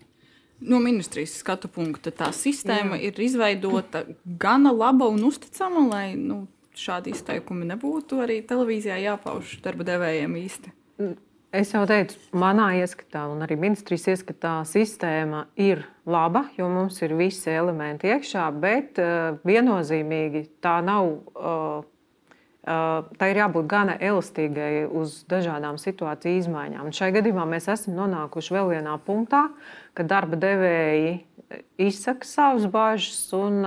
No 0.60 0.80
ministrijas 0.82 1.38
skatu 1.40 1.70
punkta 1.72 2.12
tā 2.12 2.30
sistēma 2.36 2.98
Jā. 2.98 3.08
ir 3.08 3.20
izveidota 3.24 4.04
gana 4.24 4.72
laba 4.76 5.08
un 5.08 5.22
uzticama, 5.24 5.86
lai 5.88 6.06
nu, 6.20 6.42
šādi 6.76 7.14
izteikumi 7.14 7.68
nebūtu 7.70 8.20
arī 8.24 8.40
televīzijā 8.46 8.98
jāpauž 9.06 9.58
darba 9.64 9.86
devējiem 9.88 10.36
īsti. 10.42 10.74
Es 11.50 11.72
jau 11.74 11.82
teicu, 11.88 12.18
manā 12.36 12.68
ieskatā, 12.78 13.24
un 13.32 13.40
arī 13.42 13.56
ministrijas 13.58 14.04
ieskatā, 14.12 14.60
sistēma 14.68 15.48
ir 15.58 15.82
laba, 16.06 16.44
jo 16.54 16.68
mums 16.70 17.00
ir 17.02 17.16
visi 17.18 17.50
elementi 17.50 18.12
iekšā, 18.12 18.44
bet 18.62 19.00
uh, 19.02 19.40
viennozīmīgi 19.48 20.44
tā 20.62 20.76
nav. 20.86 21.08
Uh, 21.34 21.48
uh, 21.80 21.88
tā 23.20 23.30
ir 23.30 23.40
jābūt 23.42 23.68
gana 23.70 23.96
elastīgai 23.96 24.86
uz 24.86 25.20
dažādām 25.30 25.78
situāciju 25.80 26.42
izmaiņām. 26.44 26.88
Un 26.88 26.96
šai 26.96 27.10
gadījumā 27.16 27.46
mēs 27.50 27.68
esam 27.72 27.96
nonākuši 27.98 28.56
vēl 28.56 28.74
vienā 28.76 28.96
punktā, 29.06 29.48
kad 29.98 30.10
darba 30.10 30.38
devēji 30.40 31.14
izsaka 31.82 32.28
savas 32.28 32.68
bažas, 32.70 33.22
un 33.36 33.62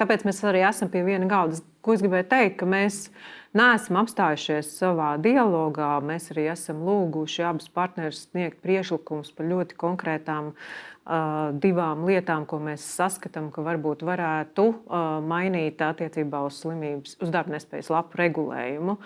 tāpēc 0.00 0.24
mēs 0.26 0.44
arī 0.48 0.64
esam 0.68 0.90
pie 0.92 1.04
viena 1.06 1.28
galda. 1.30 1.60
Ko 1.84 1.94
es 1.94 2.02
gribēju 2.04 2.26
teikt, 2.28 2.58
ka 2.60 2.66
mēs 2.68 2.88
mēs 2.88 3.08
neesam 3.56 4.00
apstājušies 4.02 4.70
savā 4.78 5.14
dialogā. 5.22 5.96
Mēs 6.04 6.30
arī 6.34 6.48
esam 6.52 6.82
lūguši 6.86 7.46
abus 7.48 7.70
partnerus 7.72 8.26
sniegt 8.26 8.60
priekšlikumus 8.64 9.32
par 9.36 9.48
ļoti 9.48 9.78
konkrētām 9.80 10.52
uh, 10.52 11.54
divām 11.62 12.04
lietām, 12.08 12.46
ko 12.48 12.60
mēs 12.62 12.84
saskatām, 12.98 13.50
ka 13.54 13.64
varbūt 13.66 14.04
varētu 14.08 14.68
uh, 14.68 15.08
mainīt 15.24 15.80
attiecībā 15.84 16.44
uz 16.48 16.60
slimības, 16.62 17.16
uz 17.22 17.34
darba 17.34 17.56
nespējas 17.56 17.90
lapu 17.94 18.20
regulējumu. 18.20 18.98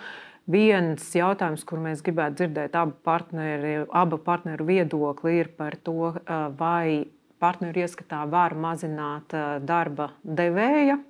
Viens 0.53 1.05
jautājums, 1.15 1.63
kur 1.63 1.79
mēs 1.79 2.03
gribētu 2.03 2.41
dzirdēt 2.41 2.73
abu 2.75 2.97
partneri, 3.07 3.77
abu 3.95 4.19
partneru 4.19 4.67
viedokli, 4.67 5.37
ir 5.39 5.53
par 5.55 5.79
to, 5.79 6.11
uh, 6.11 6.49
vai 6.59 7.07
partneru 7.43 7.83
ieskatā 7.83 8.21
var 8.31 8.55
mazināt 8.55 9.33
darba 9.67 10.13
devēja 10.23 11.01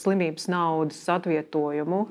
slimības 0.00 0.48
naudas 0.50 1.02
atvietojumu. 1.08 2.06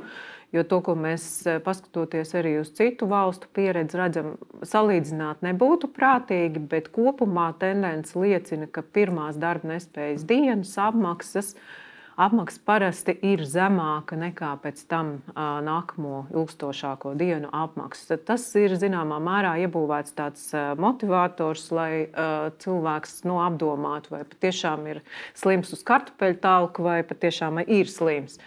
Jo 0.49 0.63
to, 0.65 0.79
ko 0.81 0.95
mēs 0.97 1.23
paskatoties 1.61 2.31
arī 2.39 2.55
uz 2.63 2.71
citu 2.73 3.05
valstu 3.11 3.45
pieredzi, 3.53 3.99
redzam, 3.99 4.31
salīdzināt 4.65 5.43
nebūtu 5.45 5.91
prātīgi, 5.93 6.63
bet 6.71 6.89
kopumā 6.95 7.51
tendence 7.61 8.17
liecina, 8.17 8.65
ka 8.65 8.81
pirmās 8.81 9.37
darba 9.37 9.75
nespējas 9.75 10.25
dienas 10.25 10.73
apmaksas 10.81 11.53
uh, 11.53 11.61
apmaksa 12.19 12.59
parasti 12.67 13.13
ir 13.25 13.45
zemāka 13.47 14.17
nekā 14.19 14.51
pēc 14.63 14.81
tam 14.91 15.11
nākamo 15.35 16.25
ilgstošāko 16.35 17.13
dienu 17.19 17.49
apmaksa. 17.55 18.17
Tas 18.19 18.43
ir 18.59 18.75
zināmā 18.79 19.21
mērā 19.23 19.55
iebūvēts 19.63 20.15
tāds 20.17 20.49
motivators, 20.79 21.69
lai 21.75 21.91
cilvēks 22.63 23.21
nu, 23.29 23.39
apdomātu, 23.43 24.15
vai 24.17 24.25
patiešām 24.27 24.89
ir 24.91 25.03
slims 25.37 25.71
uz 25.75 25.85
kartupeļu 25.87 26.41
tālku, 26.43 26.83
vai 26.89 26.99
patiešām 27.07 27.63
ir 27.65 27.89
slims. 27.91 28.39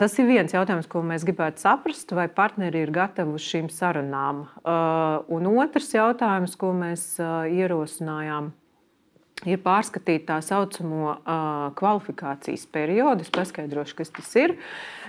Tas 0.00 0.14
ir 0.16 0.30
viens 0.30 0.54
jautājums, 0.56 0.88
ko 0.88 1.02
mēs 1.04 1.26
gribētu 1.28 1.60
saprast, 1.60 2.14
vai 2.16 2.24
partneri 2.32 2.86
ir 2.86 2.92
gatavi 2.94 3.36
šīm 3.36 3.68
sarunām. 3.68 4.46
Un 5.28 5.50
otrs 5.52 5.92
jautājums, 5.92 6.56
ko 6.56 6.72
mēs 6.72 7.12
ierosinājām, 7.20 8.48
ir 8.48 8.69
pārskatīt 9.40 10.26
tā 10.28 10.40
saucamo 10.44 11.04
uh, 11.14 11.68
kvalifikācijas 11.78 12.66
periodu. 12.72 13.24
Es 13.24 13.32
paskaidrošu, 13.32 13.96
kas 14.02 14.12
tas 14.18 14.34
ir. 14.36 14.56
Uh, 14.56 14.99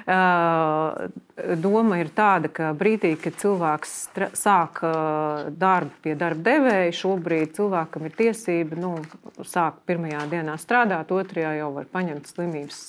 doma 1.62 1.98
ir 2.02 2.10
tāda, 2.14 2.50
ka 2.54 2.72
brīdī, 2.78 3.16
kad 3.22 3.36
cilvēks 3.42 3.94
sāk 4.38 4.82
darbu 5.58 5.92
pie 6.04 6.16
darba 6.20 6.42
devēja, 6.46 6.92
šobrīd 7.02 7.56
cilvēkam 7.58 8.06
ir 8.08 8.16
tiesība 8.18 8.78
nu, 8.80 8.92
sākt 9.48 9.82
pirmajā 9.90 10.26
dienā 10.32 10.58
strādāt, 10.62 11.12
otrajā 11.14 11.54
jau 11.60 11.72
var 11.78 11.90
paņemt 11.92 12.30
slimības, 12.30 12.82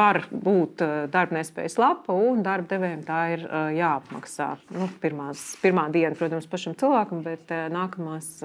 var 0.00 0.22
būt 0.30 0.84
darbnespējas 1.12 1.78
lapa, 1.80 2.16
un 2.16 2.44
darba 2.46 2.76
devējiem 2.76 3.02
tā 3.06 3.20
ir 3.34 3.46
jāapmaksā. 3.76 4.50
Nu, 4.76 4.88
pirmās, 5.02 5.38
pirmā 5.62 5.88
diena, 5.94 6.14
protams, 6.18 6.48
pašam 6.50 6.76
cilvēkam, 6.78 7.24
bet 7.26 7.52
nākamās 7.72 8.44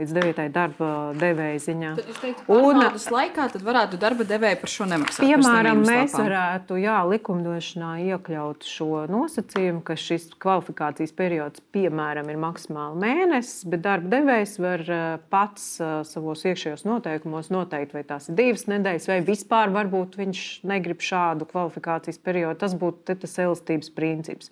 līdz 0.00 0.12
9. 0.16 0.46
darba 0.54 0.90
devēja 1.20 1.58
ziņā. 1.66 1.90
Tad 1.98 2.08
jūs 2.08 2.20
teiktu, 2.22 2.44
ka 2.46 2.52
pārbaudas 2.54 3.08
laikā 3.12 3.48
tad 3.52 3.62
varētu 3.66 4.00
darba 4.00 4.24
devēja 4.28 4.56
par 4.62 4.70
šo 4.72 4.86
nemaksāt? 4.88 5.22
Piemēram, 5.26 5.82
mēs 5.84 6.14
varētu 6.16 6.39
jā, 6.80 6.98
likumdošanā 7.10 7.92
iekļaut 8.10 8.66
šo 8.66 9.04
nosacījumu, 9.10 9.82
ka 9.86 9.96
šis 9.98 10.30
kvalifikācijas 10.40 11.14
periods, 11.16 11.62
piemēram, 11.74 12.30
ir 12.32 12.40
maksimāli 12.40 13.00
mēnesis, 13.04 13.64
bet 13.70 13.84
darba 13.84 14.12
devējs 14.16 14.56
var 14.62 14.84
pats 15.32 15.66
savos 16.10 16.44
iekšējos 16.48 16.86
noteikumos 16.88 17.50
noteikt, 17.54 17.94
vai 17.96 18.04
tās 18.08 18.30
ir 18.30 18.38
divas 18.38 18.66
nedēļas, 18.70 19.08
vai 19.10 19.20
vispār 19.26 19.72
varbūt 19.74 20.18
viņš 20.20 20.44
negrib 20.70 21.02
šādu 21.04 21.48
kvalifikācijas 21.50 22.20
periodu. 22.22 22.58
Tas 22.60 22.76
būtu 22.78 23.16
tas 23.22 23.38
elastības 23.40 23.92
princips. 23.96 24.50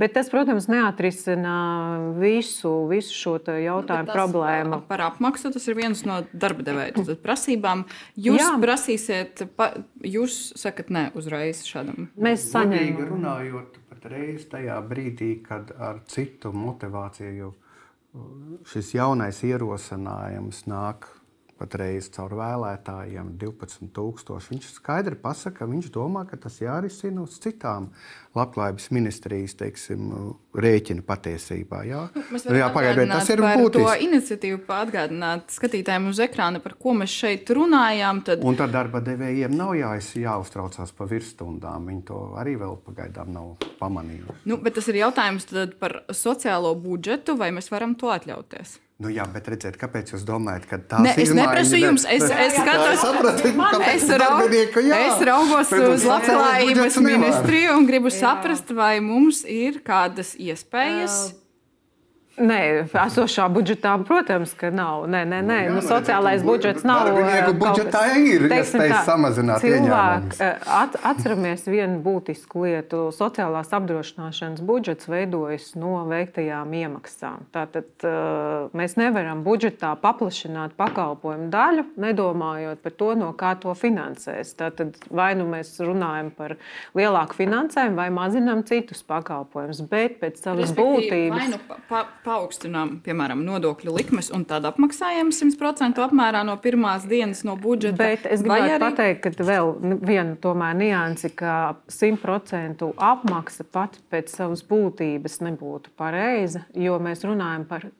Bet 0.00 0.14
tas, 0.16 0.30
protams, 0.32 0.68
neatrisina 0.70 1.56
visu, 2.18 2.72
visu 2.90 3.14
šo 3.14 3.36
jautājumu 3.44 4.08
nu, 4.08 4.14
problēmu 4.14 4.80
par 4.88 5.02
apmaksu, 5.10 5.50
tas 5.54 5.66
ir 5.68 5.76
viens 5.78 6.04
no 6.08 6.20
darba 6.32 6.64
devēja 6.66 7.16
prasībām. 7.22 7.84
Jūs 8.20 8.42
Jā. 8.42 8.50
prasīsiet, 8.62 9.44
pa, 9.58 9.70
jūs 10.04 10.54
sakat, 10.58 10.92
nē, 10.94 11.06
uzreiz 11.24 11.64
šādam. 11.66 12.08
Mēs 12.20 12.46
saņemam. 12.52 13.08
Runājot 13.10 13.80
pat 13.88 14.08
reiz 14.12 14.44
tajā 14.52 14.78
brīdī, 14.86 15.32
kad 15.42 15.72
ar 15.80 16.04
citu 16.10 16.52
motivāciju 16.54 17.54
šis 18.70 18.92
jaunais 18.94 19.40
ierosinājums 19.42 20.66
nāk 20.70 21.08
patreiz 21.58 22.08
caur 22.14 22.34
vēlētājiem 22.38 23.34
12,000. 23.40 24.50
Viņš 24.50 24.70
skaidri 24.76 25.18
pasaka, 25.20 25.62
ka 25.62 25.68
viņš 25.70 25.90
domā, 25.94 26.24
ka 26.28 26.38
tas 26.40 26.58
jārisina 26.62 27.22
uz 27.24 27.38
citām 27.42 27.90
labklājības 28.34 28.88
ministrijas 28.94 29.54
teiksim, 29.58 30.10
rēķina 30.58 31.04
patiesībā. 31.06 31.82
Jā, 31.86 32.02
nu, 32.14 32.40
jā 32.58 32.68
pagaidiet, 32.74 33.12
tas 33.12 33.30
ir 33.30 33.42
būtiski. 33.44 33.84
To 33.84 33.94
iniciatīvu 34.08 34.60
atgādināt 34.74 35.54
skatītājiem 35.54 36.10
uz 36.10 36.22
ekrāna, 36.24 36.62
par 36.64 36.76
ko 36.80 36.96
mēs 36.98 37.14
šeit 37.14 37.50
runājām. 37.54 38.24
Tad... 38.26 38.42
Un 38.46 38.58
tad 38.58 38.74
darba 38.74 39.02
devējiem 39.04 39.54
nav 39.54 39.76
jā, 39.78 39.92
jāuztraucās 40.24 40.94
par 40.98 41.10
virsstundām. 41.12 41.90
Viņi 41.90 42.06
to 42.10 42.22
arī 42.40 42.56
vēl 42.60 42.78
pagaidām 42.86 43.30
nav 43.34 43.68
pamanījuši. 43.78 44.42
Nu, 44.50 44.58
bet 44.62 44.78
tas 44.80 44.90
ir 44.90 45.04
jautājums 45.04 45.46
par 45.78 46.02
sociālo 46.10 46.74
budžetu, 46.78 47.38
vai 47.38 47.52
mēs 47.54 47.70
varam 47.70 47.94
to 47.98 48.10
atļauties? 48.14 48.80
Nu, 49.02 49.10
jā, 49.10 49.24
bet 49.26 49.48
redziet, 49.50 49.74
kāpēc 49.74 50.12
jūs 50.14 50.22
domājat, 50.22 50.68
ka 50.70 50.78
tā 50.78 51.00
ne, 51.02 51.10
ir? 51.18 51.24
Es 51.24 51.32
neprasu 51.34 51.80
jums, 51.80 52.04
es, 52.06 52.22
es 52.30 52.54
skatos, 52.54 53.00
sapratu, 53.02 53.50
es, 53.90 54.06
raug, 54.22 54.54
es 54.54 55.24
raugos 55.26 55.72
uz 55.74 56.06
labklājības 56.06 57.00
ministriju 57.02 57.74
un 57.74 57.88
gribu 57.90 58.12
jā. 58.12 58.20
saprast, 58.20 58.70
vai 58.70 59.00
mums 59.02 59.42
ir 59.50 59.82
kādas 59.82 60.36
iespējas. 60.38 61.24
Uh 61.32 61.40
Nē, 62.34 62.88
esošā 62.90 63.44
budžetā, 63.52 63.92
protams, 64.02 64.56
ka 64.58 64.66
nav. 64.74 65.04
Nē, 65.06 65.20
nē, 65.30 65.38
nē. 65.46 65.58
Nu, 65.70 65.82
sociālais 65.84 66.42
budžets 66.42 66.82
nav. 66.82 67.06
Darbinieku 67.06 67.52
budžetā 67.60 68.00
ir 68.18 68.46
iespējas 68.48 69.06
samazināt 69.06 69.62
cilvēku. 69.62 70.38
At, 70.42 70.96
atceramies 71.06 71.62
vienu 71.70 72.00
būtisku 72.02 72.64
lietu. 72.66 73.04
Sociālās 73.14 73.70
apdrošināšanas 73.78 74.64
budžets 74.66 75.06
veidojas 75.06 75.68
no 75.78 76.00
veiktajām 76.10 76.74
iemaksām. 76.74 77.46
Tātad 77.54 78.08
mēs 78.74 78.98
nevaram 78.98 79.44
budžetā 79.46 79.92
paplašināt 80.02 80.74
pakalpojumu 80.80 81.46
daļu, 81.54 81.86
nedomājot 82.02 82.82
par 82.82 82.96
to, 82.98 83.12
no 83.20 83.30
kā 83.38 83.54
to 83.62 83.76
finansēs. 83.78 84.56
Tātad 84.58 84.98
vai 85.06 85.30
nu 85.38 85.46
mēs 85.54 85.76
runājam 85.78 86.34
par 86.34 86.56
lielāku 86.98 87.38
finansējumu 87.44 88.02
vai 88.02 88.10
mazinām 88.10 88.66
citus 88.66 89.06
pakalpojumus, 89.06 89.84
bet 89.86 90.18
pēc 90.18 90.42
savas 90.42 90.74
būtības. 90.74 91.50
Nu 91.54 91.62
pa, 91.70 91.78
pa, 91.86 92.04
paaugstinām, 92.24 92.98
piemēram, 93.04 93.42
nodokļu 93.46 93.94
likmes 93.94 94.30
un 94.34 94.46
tad 94.48 94.66
apmaksājam 94.68 95.32
100% 95.34 96.00
apmērā 96.04 96.44
no 96.46 96.56
pirmās 96.62 97.06
dienas 97.08 97.44
no 97.46 97.56
budžeta. 97.60 97.98
Bet 98.00 98.28
es 98.28 98.44
gribētu 98.44 98.76
arī... 98.76 98.84
pateikt, 98.84 99.26
ka 99.38 99.48
vēl 99.48 99.74
viena 100.04 100.38
tomēr 100.40 100.78
niansi, 100.80 101.32
ka 101.36 101.74
100% 101.92 102.88
apmaksa 103.10 103.66
pat 103.68 104.00
pēc 104.12 104.32
savas 104.34 104.64
būtības 104.68 105.42
nebūtu 105.44 105.92
pareiza, 105.98 106.64
jo 106.74 106.98
mēs 107.02 107.26
runājam 107.28 107.68
par 107.68 107.90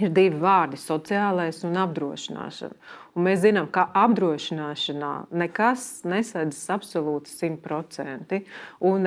ir 0.00 0.12
divi 0.14 0.38
vārdi- 0.40 0.78
sociālais 0.90 1.62
un 1.68 1.78
apdrošināšana. 1.82 2.76
Un 3.12 3.26
mēs 3.26 3.42
zinām, 3.42 3.66
ka 3.68 3.84
apdrošināšanā 3.92 5.10
nekas 5.36 5.82
nesadzas 6.08 6.62
absolūti 6.72 7.28
simtprocentīgi. 7.28 8.46
Un 8.88 9.04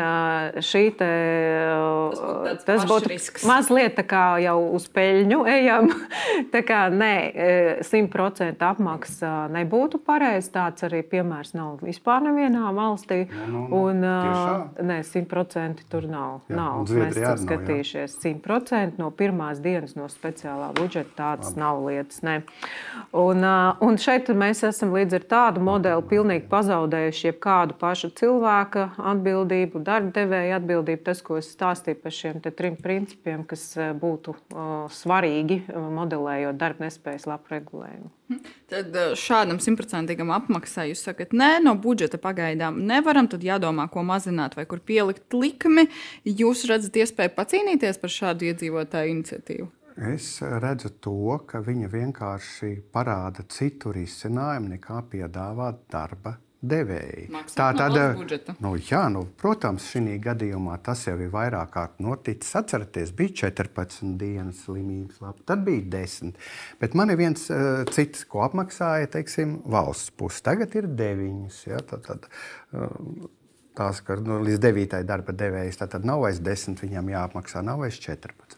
šī 0.61 0.83
te, 0.99 1.07
tas, 2.13 2.61
tas 2.67 2.85
būtu 2.85 3.09
risks. 3.09 3.45
mazliet 3.49 3.95
tā 3.97 4.05
kā 4.05 4.25
jau 4.43 4.59
uz 4.77 4.85
peļņu 4.93 5.39
ejam. 5.49 5.89
tā 6.53 6.61
kā 6.67 6.83
nē, 6.93 7.15
simtprocentu 7.87 8.67
apmaksa 8.67 9.31
nebūtu 9.55 10.01
pareizi. 10.05 10.53
Tāds 10.53 10.85
arī 10.85 11.01
piemērs 11.09 11.55
nav 11.57 11.81
vispār 11.81 12.27
nevienā 12.27 12.69
valstī. 12.77 13.23
No, 13.31 13.47
no, 13.49 13.65
no. 13.65 13.81
Un, 13.89 14.85
nē, 14.85 14.99
simtprocenti 15.07 15.89
tur 15.89 16.05
nav. 16.11 16.43
Jā, 16.45 16.59
nav. 16.59 16.85
Mēs 16.93 17.17
esam 17.17 17.41
skatījušies 17.41 18.19
simtprocenti 18.21 19.01
no 19.01 19.09
pirmās 19.09 19.65
dienas 19.65 19.97
no 19.97 20.05
speciālā 20.13 20.69
budžeta. 20.77 21.09
Tādas 21.15 21.57
nav 21.57 21.81
lietas. 21.87 22.21
Ne. 22.25 22.41
Un, 23.17 23.41
un 23.81 23.94
Un 23.95 23.99
šeit 24.03 24.27
mēs 24.35 24.59
esam 24.67 24.89
līdz 24.91 25.15
ar 25.15 25.23
tādu 25.31 25.61
modeli 25.63 26.03
pilnīgi 26.09 26.49
pazaudējuši 26.51 27.29
jebkādu 27.29 27.77
pašu 27.79 28.09
cilvēka 28.19 28.81
atbildību, 28.99 29.79
darba 29.87 30.11
devēja 30.17 30.57
atbildību. 30.59 30.99
Tas, 31.05 31.21
ko 31.23 31.37
es 31.39 31.47
stāstīju 31.53 32.01
par 32.01 32.15
šiem 32.17 32.41
trim 32.43 32.75
principiem, 32.75 33.45
kas 33.47 33.63
eh, 33.79 33.93
būtu 33.95 34.33
uh, 34.35 34.73
svarīgi 34.91 35.61
modelējot 35.71 36.59
darba 36.59 36.89
nespējas 36.89 37.23
labu 37.31 37.55
regulējumu. 37.55 38.11
Hm. 38.33 38.43
Tad 38.73 38.99
eh, 38.99 39.15
šādam 39.21 39.63
simtprocentīgam 39.63 40.35
apmaksai 40.41 40.89
jūs 40.89 41.05
sakat, 41.07 41.31
nē, 41.31 41.63
no 41.63 41.77
budžeta 41.79 42.19
pagaidām 42.19 42.83
nevaram. 42.91 43.31
Tad 43.31 43.47
jādomā, 43.47 43.87
ko 43.95 44.03
mazināt 44.03 44.59
vai 44.59 44.67
kur 44.67 44.83
pielikt 44.83 45.39
likmi. 45.39 45.87
Jūs 46.27 46.67
redzat 46.67 46.99
iespēju 46.99 47.31
pacīnīties 47.39 48.03
par 48.03 48.15
šādu 48.19 48.51
iedzīvotāju 48.51 49.15
iniciatīvu? 49.15 49.71
Es 49.95 50.41
redzu 50.43 50.89
to, 50.99 51.37
ka 51.47 51.61
viņa 51.63 51.87
vienkārši 51.87 52.71
parāda 52.91 53.45
citu 53.47 53.93
risinājumu 53.95 54.73
nekā 54.73 54.97
piedāvā 55.11 55.69
darba 55.91 56.35
devēji. 56.65 57.29
Tā 57.55 57.69
tad, 57.77 57.95
nu, 58.63 58.73
jā, 58.75 59.05
nu, 59.13 59.23
protams, 59.39 59.85
šī 59.93 60.17
gadījumā 60.23 60.77
tas 60.83 61.05
jau 61.07 61.15
ir 61.21 61.31
vairāk 61.31 61.71
kārt 61.77 62.03
noticis. 62.03 62.51
Atcerieties, 62.59 63.13
bija 63.15 63.35
14 63.45 64.17
dienas 64.19 64.65
slimības, 64.65 65.21
labi, 65.23 65.45
tad 65.47 65.63
bija 65.67 65.85
10. 65.95 66.35
Bet 66.81 66.97
man 66.97 67.13
ir 67.13 67.21
viens 67.21 67.47
uh, 67.53 67.85
cits, 67.95 68.25
ko 68.27 68.43
apmaksāja 68.47 69.11
teiksim, 69.15 69.59
valsts 69.63 70.11
puse. 70.17 70.43
Tagad 70.43 70.75
ir 70.75 70.89
9. 70.91 71.63
Ja, 71.71 71.79
tad, 71.87 72.07
tad, 72.09 72.29
uh, 72.75 73.31
Tās, 73.75 73.99
ka 74.07 74.15
nu, 74.23 74.37
līdz 74.39 74.61
9. 74.63 75.01
darba 75.03 75.33
devējs, 75.35 75.81
tad 75.81 76.05
nav 76.07 76.21
vairs 76.23 76.39
10, 76.39 76.79
viņam 76.79 77.09
jāapmaksā, 77.11 77.59
nav 77.65 77.81
vairs 77.83 77.97
14. 77.99 78.54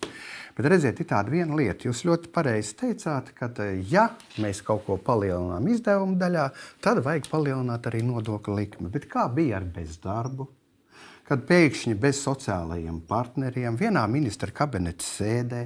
Bet 0.58 0.72
redziet, 0.74 0.98
ir 0.98 1.06
tāda 1.06 1.30
viena 1.30 1.54
lieta, 1.54 1.86
jūs 1.86 2.00
ļoti 2.08 2.32
pareizi 2.34 2.74
teicāt, 2.80 3.30
ka, 3.38 3.52
eh, 3.62 3.78
ja 3.92 4.08
mēs 4.42 4.64
kaut 4.66 4.88
ko 4.88 4.98
palielinām 4.98 5.68
izdevumu 5.70 6.18
daļā, 6.18 6.48
tad 6.82 7.04
vajag 7.06 7.30
palielināt 7.30 7.86
arī 7.86 8.02
nodokļu 8.08 8.56
likmi. 8.58 8.90
Bet 8.90 9.06
kā 9.12 9.28
bija 9.30 9.60
ar 9.60 9.68
bezdarbu? 9.76 10.48
Kad 11.28 11.44
pēkšņi 11.48 11.96
bez 12.00 12.22
sociālajiem 12.24 13.02
partneriem 13.08 13.76
vienā 13.80 14.06
ministra 14.08 14.52
kabineta 14.56 15.04
sēdē 15.04 15.66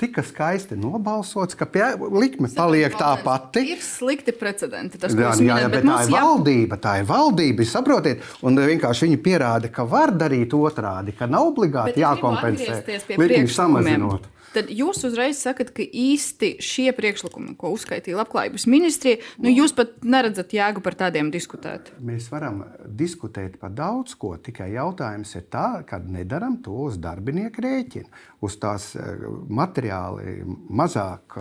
tika 0.00 0.24
skaisti 0.24 0.78
nobalsots, 0.80 1.56
ka 1.58 1.68
pie, 1.68 1.84
likme 2.16 2.48
paliek 2.56 2.96
tā 2.96 3.12
pati. 3.24 3.64
Ir 3.74 3.82
slikti 3.84 4.32
precedenti. 4.36 5.00
Tas, 5.02 5.12
jā, 5.12 5.34
jā, 5.36 5.58
jā, 5.64 5.68
bet, 5.68 5.84
bet 5.84 5.90
tā 5.90 5.98
ir 6.06 6.14
jā... 6.14 6.22
valdība, 6.24 6.80
tā 6.80 6.94
ir 7.02 7.08
valdība, 7.10 7.68
saprotiet, 7.68 8.24
un 8.42 8.56
vienkārši 8.56 9.08
viņi 9.08 9.20
pierāda, 9.24 9.72
ka 9.72 9.84
var 9.88 10.14
darīt 10.16 10.56
otrādi, 10.56 11.14
ka 11.18 11.28
nav 11.30 11.52
obligāti 11.52 12.00
jākompensē 12.02 12.80
likmi 13.20 13.48
samazinot. 13.52 14.30
Tad 14.52 14.68
jūs 14.72 15.00
uzreiz 15.08 15.40
sakat, 15.40 15.70
ka 15.72 15.84
īsti 15.84 16.54
šie 16.62 16.90
priekšlikumi, 16.96 17.54
ko 17.60 17.72
uzskaitīja 17.72 18.18
Labklājības 18.20 18.66
ministrija, 18.68 19.20
nu, 19.40 19.48
jūs 19.52 19.72
pat 19.76 19.94
neredzat 20.04 20.52
jēgu 20.52 20.82
par 20.84 20.96
tādiem 21.00 21.30
diskutēt. 21.32 21.92
Mēs 22.04 22.28
varam 22.32 22.62
diskutēt 22.84 23.56
par 23.62 23.72
daudz 23.76 24.16
ko, 24.20 24.34
tikai 24.36 24.72
jautājums 24.74 25.32
ir 25.38 25.46
tā, 25.52 25.68
ka 25.88 26.00
nedaram 26.04 26.58
to 26.64 26.74
uz 26.88 26.98
darbinieku 27.00 27.64
rēķina, 27.64 28.22
uz 28.44 28.58
tās 28.60 28.92
eh, 29.00 29.24
materiāli 29.48 30.42
mazāk, 30.68 31.38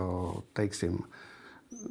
teiksim, 0.58 1.02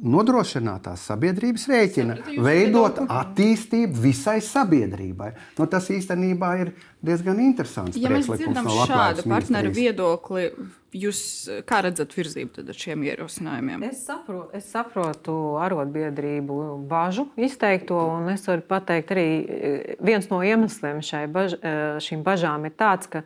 nodrošinātās 0.01 1.03
sabiedrības 1.09 1.67
rēķina, 1.69 2.17
veidot 2.41 3.01
attīstību 3.05 4.03
visai 4.03 4.39
sabiedrībai. 4.45 5.31
Nu, 5.59 5.67
tas 5.69 5.89
īstenībā 5.93 6.51
ir 6.63 6.73
diezgan 7.05 7.41
interesants. 7.43 7.97
Ja 7.99 8.11
mēs 8.13 8.29
dzirdam 8.29 8.69
no 8.69 8.85
šādu 8.89 9.25
partneru 9.29 9.73
viedokli, 9.75 10.47
jūs 10.95 11.21
kā 11.67 11.81
redzat 11.85 12.13
virzību 12.17 12.65
ar 12.65 12.81
šiem 12.83 13.05
ierosinājumiem? 13.09 13.85
Es 13.89 14.03
saprotu, 14.07 14.49
es 14.57 14.67
saprotu 14.73 15.37
arotbiedrību 15.61 16.59
bažu 16.89 17.29
izteikto, 17.39 17.99
un 18.17 18.31
es 18.33 18.45
varu 18.49 18.65
pateikt 18.67 19.15
arī 19.15 19.29
viens 20.01 20.29
no 20.31 20.41
iemesliem 20.45 21.01
baž, 21.31 21.57
šīm 22.03 22.25
bažām 22.27 22.69
ir 22.69 22.77
tāds, 22.77 23.11
ka 23.11 23.25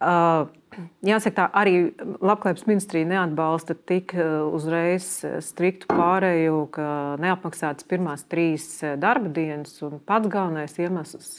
Jāsaka, 0.00 1.32
tā 1.36 1.44
arī 1.56 1.76
Labklājības 2.20 2.66
ministrija 2.68 3.08
neatbalsta 3.08 3.76
tik 3.88 4.12
uzreiz 4.52 5.06
striktu 5.46 5.88
pārēju, 5.88 6.58
ka 6.74 6.88
neapmaksātas 7.22 7.88
pirmās 7.88 8.26
trīs 8.28 8.66
darba 9.00 9.32
dienas. 9.32 9.78
Pats 10.04 10.28
galvenais 10.32 10.76
iemesls 10.76 11.30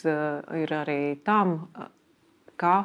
ir 0.58 0.74
arī 0.74 1.00
tam, 1.28 1.70
ka 2.58 2.80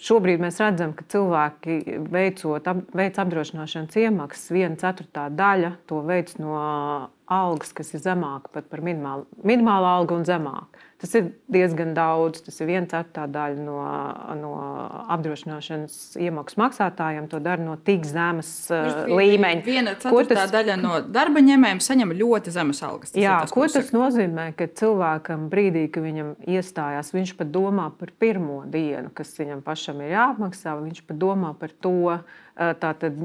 šobrīd 0.00 0.42
mēs 0.42 0.60
redzam, 0.62 0.94
ka 0.96 1.06
cilvēki 1.14 1.98
veicot, 2.12 2.70
veic 2.96 3.20
apdrošināšanas 3.22 4.00
iemaksas, 4.04 4.52
viena 4.54 4.80
ceturtā 4.80 5.28
daļa 5.34 5.74
to 5.90 6.00
veids 6.06 6.38
no 6.40 6.56
algas, 7.30 7.72
kas 7.72 7.94
ir 7.94 8.02
zemāka 8.04 8.52
pat 8.52 8.66
par 8.68 8.82
minimālu, 8.84 9.24
minimālu 9.46 9.88
algu 9.88 10.18
un 10.18 10.26
zemāku. 10.28 10.82
Tas 11.04 11.12
ir 11.18 11.26
diezgan 11.52 11.90
daudz. 11.92 12.40
Tas 12.46 12.56
ir 12.62 12.68
viena 12.70 12.88
ceturtā 12.88 13.26
daļa 13.28 13.60
no, 13.60 13.80
no 14.40 14.52
apdrošināšanas 15.12 16.14
iemaksu 16.22 16.56
maksātājiem. 16.62 17.26
To 17.28 17.40
dara 17.44 17.60
no 17.60 17.74
tik 17.76 18.06
zemes 18.08 18.48
uh, 18.72 19.04
līmeņa. 19.10 19.64
Viena 19.66 19.92
ceturtā 20.00 20.38
tas... 20.46 20.54
daļa 20.54 20.78
no 20.80 20.94
darba 21.12 21.42
ņēmējiem 21.44 21.82
saņem 21.84 22.14
ļoti 22.22 22.54
zemes 22.54 22.80
algas. 22.86 23.12
Tas 23.12 23.20
Jā, 23.20 23.34
tas, 23.44 23.52
ko 23.52 23.66
tas 23.66 23.90
saka. 23.90 23.98
nozīmē? 23.98 24.46
Ka 24.56 24.70
cilvēkam 24.80 25.50
brīdī, 25.52 25.84
kad 25.92 26.06
viņam 26.06 26.32
iestājās, 26.56 27.12
viņš 27.12 27.34
pat 27.36 27.52
domā 27.52 27.90
par 27.98 28.14
pirmo 28.24 28.62
dienu, 28.64 29.12
kas 29.12 29.36
viņam 29.36 29.60
pašam 29.66 29.83
ir 29.92 30.14
jāapmaksā, 30.14 30.72
viņš 30.80 31.02
pat 31.08 31.18
domā 31.20 31.52
par 31.58 31.72
to 31.84 32.16
tātad, 32.54 33.18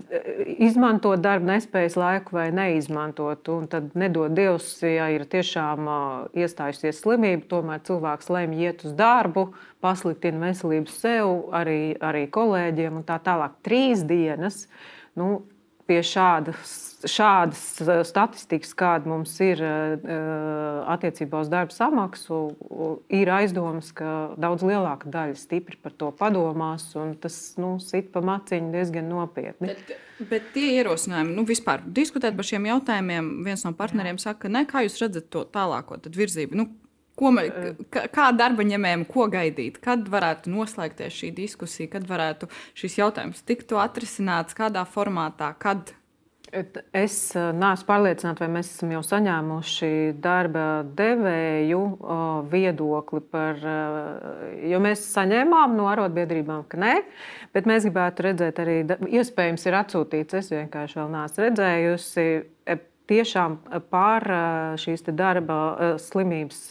izmantot 0.58 1.22
darba 1.22 1.54
nespējas 1.54 1.95
laiku 2.00 2.36
vai 2.36 2.48
neizmantot. 2.56 3.48
Un 3.54 3.67
tad 3.72 3.93
nedod 4.00 4.34
Dievs, 4.36 4.72
ja 4.84 5.08
ir 5.13 5.28
tiešām 5.30 5.88
iestājusies 6.34 7.04
slimība, 7.04 7.45
tomēr 7.52 7.84
cilvēks 7.86 8.32
lemj 8.34 8.65
iet 8.65 8.86
uz 8.89 8.98
darbu, 8.98 9.52
pasliktina 9.86 10.50
veselību 10.50 10.91
sev, 10.91 11.36
arī, 11.56 11.93
arī 12.02 12.26
kolēģiem 12.34 13.00
un 13.00 13.06
tā 13.08 13.19
tālāk. 13.24 13.60
Trīs 13.65 14.04
dienas. 14.08 14.65
Nu, 15.17 15.43
pie 15.89 16.02
šādas, 16.06 16.88
šādas 17.08 17.62
eh, 17.84 18.02
statistikas, 18.08 18.74
kāda 18.78 19.10
mums 19.10 19.36
ir 19.44 19.62
eh, 19.64 20.10
attiecībā 20.90 21.44
uz 21.44 21.52
darba 21.52 21.76
samaksu, 21.76 22.42
ir 23.14 23.32
aizdomas, 23.34 23.94
ka 23.96 24.34
daudz 24.40 24.66
lielāka 24.68 25.12
daļa 25.12 25.38
stipri 25.40 25.80
par 25.80 25.96
to 26.00 26.12
padomās, 26.16 26.90
un 27.00 27.16
tas 27.22 27.38
nu, 27.62 27.78
sit 27.84 28.12
pa 28.14 28.24
maciņu 28.26 28.74
diezgan 28.76 29.10
nopietni. 29.12 29.72
Bet, 29.72 29.96
bet 30.32 30.52
tie 30.56 30.76
ierosinājumi, 30.80 31.38
nu, 31.38 31.48
vispār 31.48 31.86
diskutēt 31.86 32.38
par 32.38 32.48
šiem 32.48 32.68
jautājumiem, 32.72 33.32
viens 33.48 33.66
no 33.68 33.74
partneriem 33.78 34.20
saka, 34.22 34.52
ne, 34.52 34.66
kā 34.70 34.84
jūs 34.88 35.00
redzat 35.04 35.32
to 35.34 35.46
tālāko 35.54 36.02
virzību? 36.10 36.60
Nu, 36.60 36.70
Ko, 37.20 37.34
kā 37.92 38.30
darba 38.32 38.64
ņēmējiem, 38.64 39.02
ko 39.12 39.26
gaidīt? 39.28 39.82
Kad 39.84 40.06
varētu 40.08 40.54
noslēgties 40.54 41.18
šī 41.18 41.34
diskusija, 41.36 41.92
kad 41.98 42.06
varētu 42.08 42.48
šis 42.80 42.96
jautājums 43.02 43.44
tikt 43.44 43.74
atrisināts, 43.76 44.56
kādā 44.56 44.86
formātā, 44.88 45.52
kad? 45.60 45.92
Es 46.50 47.16
eh, 47.38 47.50
neesmu 47.54 47.86
pārliecināta, 47.86 48.42
vai 48.46 48.50
mēs 48.58 48.72
esam 48.74 48.94
jau 48.96 49.02
saņēmuši 49.06 49.92
darba 50.22 50.66
devēju 50.98 51.82
viedokli 52.50 53.22
par, 53.30 53.60
eh, 53.62 54.56
jo 54.72 54.82
mēs 54.82 55.04
saņēmām 55.14 55.78
no 55.78 55.86
arotbiedrībām, 55.92 56.66
ka 56.72 56.82
nē, 56.82 56.96
bet 57.54 57.70
mēs 57.70 57.86
gribētu 57.86 58.26
redzēt 58.30 58.64
arī, 58.64 58.80
iespējams, 59.22 59.68
ir 59.70 59.80
atsūtīts, 59.84 60.40
es 60.42 60.54
vienkārši 60.56 61.02
vēl 61.02 61.14
neesmu 61.18 61.46
redzējusi 61.46 62.30
tiešām 63.10 63.58
eh, 63.58 63.82
pār 63.92 64.26
eh, 64.30 64.78
šīs 64.82 65.06
darba 65.10 65.60
eh, 65.72 65.98
slimības 66.02 66.62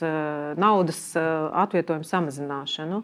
naudas 0.59 1.03
atvietojumu 1.19 2.07
samazināšanu. 2.07 3.03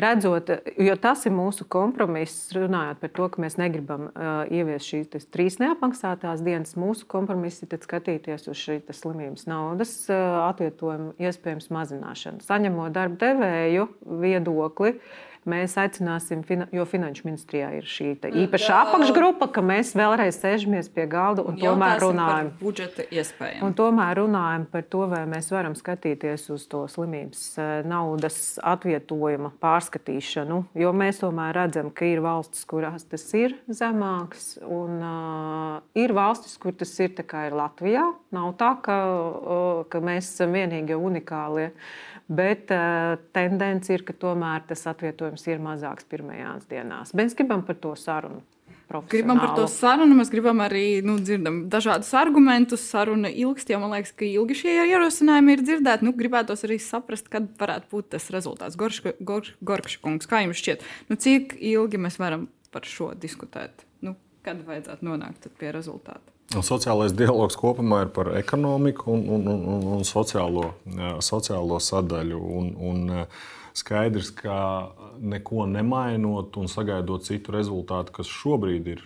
Redzot, 0.00 0.48
jo 0.80 0.94
tas 1.00 1.26
ir 1.28 1.34
mūsu 1.36 1.66
kompromiss, 1.68 2.52
runājot 2.56 3.02
par 3.02 3.12
to, 3.16 3.26
ka 3.32 3.42
mēs 3.44 3.58
negribam 3.60 4.06
uh, 4.08 4.44
ieviest 4.48 4.88
šīs 4.88 5.26
trīs 5.32 5.58
neapmaksātās 5.60 6.44
dienas. 6.44 6.76
Mūsu 6.80 7.04
kompromiss 7.10 7.64
ir 7.64 7.76
skatīties 7.82 8.48
uz 8.48 8.62
šīs 8.62 9.02
slimības 9.02 9.44
naudas 9.50 9.92
uh, 10.08 10.46
atvietojumu 10.48 11.12
iespējams 11.20 11.68
mazināšanu. 11.74 12.40
Saņemot 12.46 12.96
darba 12.96 13.20
devēju 13.26 13.90
viedokli, 14.22 14.96
uh, 14.96 15.31
mēs 15.48 15.74
aicināsim, 15.80 16.42
jo 16.74 16.84
Finanšu 16.88 17.26
ministrijā 17.26 17.70
ir 17.78 17.86
šī 17.88 18.12
īpaša 18.44 18.78
apakšgrupa, 18.86 19.48
ka 19.54 19.64
mēs 19.64 19.92
vēlreiz 19.98 20.38
sēžamies 20.38 20.90
pie 20.92 21.06
galda 21.10 21.44
un, 21.46 21.56
tomēr 21.60 22.02
runājam 22.02 22.50
par 22.52 22.60
budžeta 22.60 23.06
iespējām. 23.10 23.64
Un 23.66 23.76
tomēr 23.78 24.20
runājam 24.22 24.66
par 24.72 24.86
to, 24.92 25.04
vai 25.10 25.22
mēs 25.30 25.50
varam 25.54 25.76
skatīties 25.78 26.48
uz 26.54 26.66
to 26.70 26.84
slimības 26.90 27.44
eh, 27.58 27.72
naudas 27.88 28.38
atvietojuma 28.72 29.52
pārskatīšanu. 29.62 30.62
Jo 30.78 30.94
mēs 30.96 31.22
tomēr 31.22 31.56
redzam, 31.62 31.90
ka 31.94 32.06
ir 32.08 32.22
valstis, 32.24 32.64
kurās 32.68 33.06
tas 33.08 33.26
ir 33.38 33.56
zemāks, 33.70 34.54
un 34.62 35.02
uh, 35.02 35.82
ir 35.98 36.14
valstis, 36.16 36.54
kur 36.60 36.76
tas 36.76 36.92
ir, 37.02 37.14
ir 37.18 37.56
Latvijā. 37.56 38.04
Nav 38.32 38.54
tā, 38.60 38.72
ka, 38.84 38.98
uh, 39.02 39.84
ka 39.90 40.00
mēs 40.04 40.30
esam 40.30 40.54
vienīgie 40.56 40.96
unikālie. 40.98 41.72
Uh, 41.72 42.11
bet 42.28 42.72
uh, 42.74 43.18
tendence 43.34 43.92
ir, 43.94 44.04
ka 44.06 44.14
tomēr 44.16 44.64
tas 44.68 44.86
atvietojums 44.90 45.46
ir 45.50 45.62
mazāks 45.62 46.08
pirmajās 46.10 46.66
dienās. 46.70 47.14
Mēs 47.18 47.36
gribam 47.38 47.64
par 47.66 47.78
to 47.82 47.94
sarunu. 47.98 48.42
Gribam 49.08 49.38
par 49.40 49.54
to 49.56 49.64
sarunu, 49.72 50.18
mēs 50.18 50.28
gribam 50.32 50.60
arī 50.60 51.00
nu, 51.04 51.14
dzirdam 51.22 51.62
dažādus 51.72 52.10
argumentus. 52.18 52.82
Saruna 52.84 53.30
ilgst, 53.30 53.70
jo 53.72 53.78
man 53.80 53.94
liekas, 53.94 54.12
ka 54.16 54.26
ilgi 54.26 54.58
šie 54.58 54.74
ierosinājumi 54.90 55.56
ir 55.56 55.62
dzirdēti. 55.64 56.04
Nu, 56.04 56.12
gribētos 56.18 56.66
arī 56.68 56.76
saprast, 56.82 57.30
kad 57.32 57.46
varētu 57.60 57.88
būt 57.92 58.10
tas 58.16 58.28
rezultāts. 58.34 58.76
Gorkša 58.76 60.02
kungs, 60.04 60.28
kā 60.28 60.42
jums 60.44 60.60
šķiet, 60.60 60.84
nu, 61.08 61.16
cik 61.16 61.56
ilgi 61.56 62.02
mēs 62.04 62.20
varam 62.20 62.50
par 62.74 62.88
šo 62.88 63.12
diskutēt? 63.16 63.86
Nu, 64.04 64.16
kad 64.44 64.60
vajadzētu 64.66 65.08
nonākt 65.08 65.48
pie 65.56 65.72
rezultāta? 65.72 66.31
Sociālais 66.50 67.14
dialogs 67.16 67.56
kopumā 67.56 68.02
ir 68.04 68.12
par 68.12 68.34
ekonomiku 68.36 69.12
un, 69.14 69.22
un, 69.38 69.46
un, 69.48 69.84
un 69.96 70.02
sociālo, 70.04 70.72
sociālo 71.24 71.78
sadaļu. 71.80 72.40
Un, 72.58 72.72
un 72.76 73.26
skaidrs, 73.72 74.28
ka 74.36 74.56
neko 75.22 75.66
nemainot 75.70 76.58
un 76.60 76.68
sagaidot 76.68 77.24
citu 77.24 77.54
rezultātu, 77.54 78.12
kas 78.18 78.28
šobrīd 78.28 78.90
ir, 78.92 79.04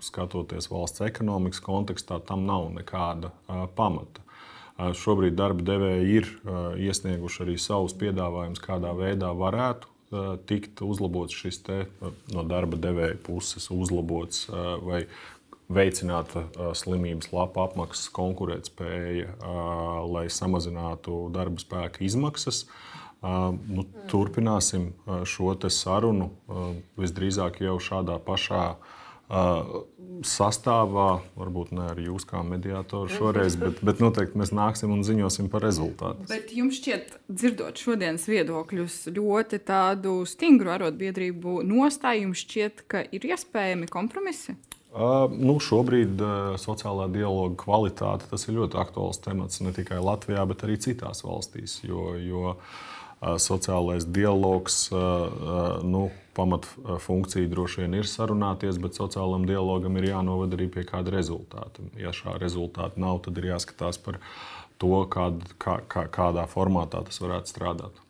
skatoties 0.00 0.70
valsts 0.72 1.04
ekonomikas 1.04 1.60
kontekstā, 1.64 2.22
tam 2.24 2.46
nav 2.48 2.70
nekāda 2.72 3.34
pamata. 3.76 4.24
Šobrīd 4.76 5.36
darba 5.36 5.64
devēji 5.64 6.16
ir 6.20 6.32
iesnieguši 6.86 7.44
arī 7.44 7.58
savus 7.60 7.96
piedāvājumus, 8.00 8.64
kādā 8.64 8.92
veidā 8.96 9.32
varētu 9.36 9.92
tikt 10.46 10.80
uzlabots 10.86 11.34
šis 11.34 11.58
te, 11.66 11.78
no 12.32 12.44
darba 12.46 12.78
devēja 12.78 13.16
puses, 13.26 13.66
uzlabots 13.74 14.46
vai 14.86 15.06
veicināta 15.72 16.44
slimības 16.78 17.32
lapa 17.34 17.66
apmaksas 17.66 18.10
konkurētspēja, 18.14 19.32
lai 20.06 20.26
samazinātu 20.30 21.26
darba 21.34 21.62
spēka 21.62 22.04
izmaksas. 22.06 22.64
Nu, 23.22 23.86
turpināsim 24.10 24.92
šo 25.26 25.56
sarunu 25.72 26.30
visdrīzāk 27.00 27.62
jau 27.64 27.80
šādā 27.82 28.20
pašā 28.22 28.66
sastāvā, 30.22 31.08
varbūt 31.34 31.72
ne 31.74 31.88
ar 31.90 31.98
jūs 31.98 32.24
kā 32.28 32.44
mediātoru 32.46 33.10
šoreiz, 33.10 33.56
bet, 33.58 33.80
bet 33.84 33.98
noteikti 34.00 34.38
mēs 34.38 34.52
nāksim 34.54 34.92
un 34.94 35.02
ziņosim 35.04 35.50
par 35.50 35.64
rezultātu. 35.66 36.28
Bet 36.30 36.52
jums 36.54 36.78
šķiet, 36.78 37.16
dzirdot 37.26 37.82
šodienas 37.82 38.28
viedokļus, 38.30 39.00
ļoti 39.16 39.60
tādu 39.66 40.20
stingru 40.30 40.70
arotbiedrību 40.76 41.58
nostāju, 41.66 42.28
jums 42.28 42.46
šķiet, 42.46 42.86
ka 42.86 43.02
ir 43.10 43.26
iespējami 43.32 43.90
kompromisi? 43.90 44.54
Nu, 44.96 45.58
šobrīd 45.60 46.20
sociālā 46.62 47.10
dialoga 47.12 47.58
kvalitāte 47.60 48.28
ir 48.32 48.54
ļoti 48.56 48.78
aktuāls 48.80 49.20
temats 49.20 49.60
ne 49.60 49.72
tikai 49.76 49.98
Latvijā, 50.00 50.44
bet 50.48 50.64
arī 50.64 50.78
citās 50.80 51.20
valstīs. 51.26 51.82
Jo, 51.84 52.14
jo 52.16 52.54
sociālais 53.20 54.06
dialogs, 54.08 54.86
nu, 55.84 56.08
pamatfunkcija 56.36 57.48
droši 57.48 57.84
vien 57.84 57.98
ir 58.00 58.08
sarunāties, 58.08 58.80
bet 58.80 58.96
sociālam 58.96 59.46
dialogam 59.48 59.96
ir 60.00 60.10
jānovada 60.10 60.56
arī 60.58 60.68
pie 60.72 60.84
kāda 60.88 61.12
rezultāta. 61.14 61.84
Ja 62.00 62.12
šā 62.16 62.36
rezultāta 62.40 63.00
nav, 63.00 63.22
tad 63.24 63.40
ir 63.40 63.50
jāskatās 63.52 64.00
par 64.00 64.20
to, 64.80 64.96
kād, 65.12 65.44
kā, 65.60 65.78
kā, 65.88 66.06
kādā 66.12 66.44
formātā 66.48 67.04
tas 67.04 67.20
varētu 67.24 67.52
strādāt. 67.52 68.05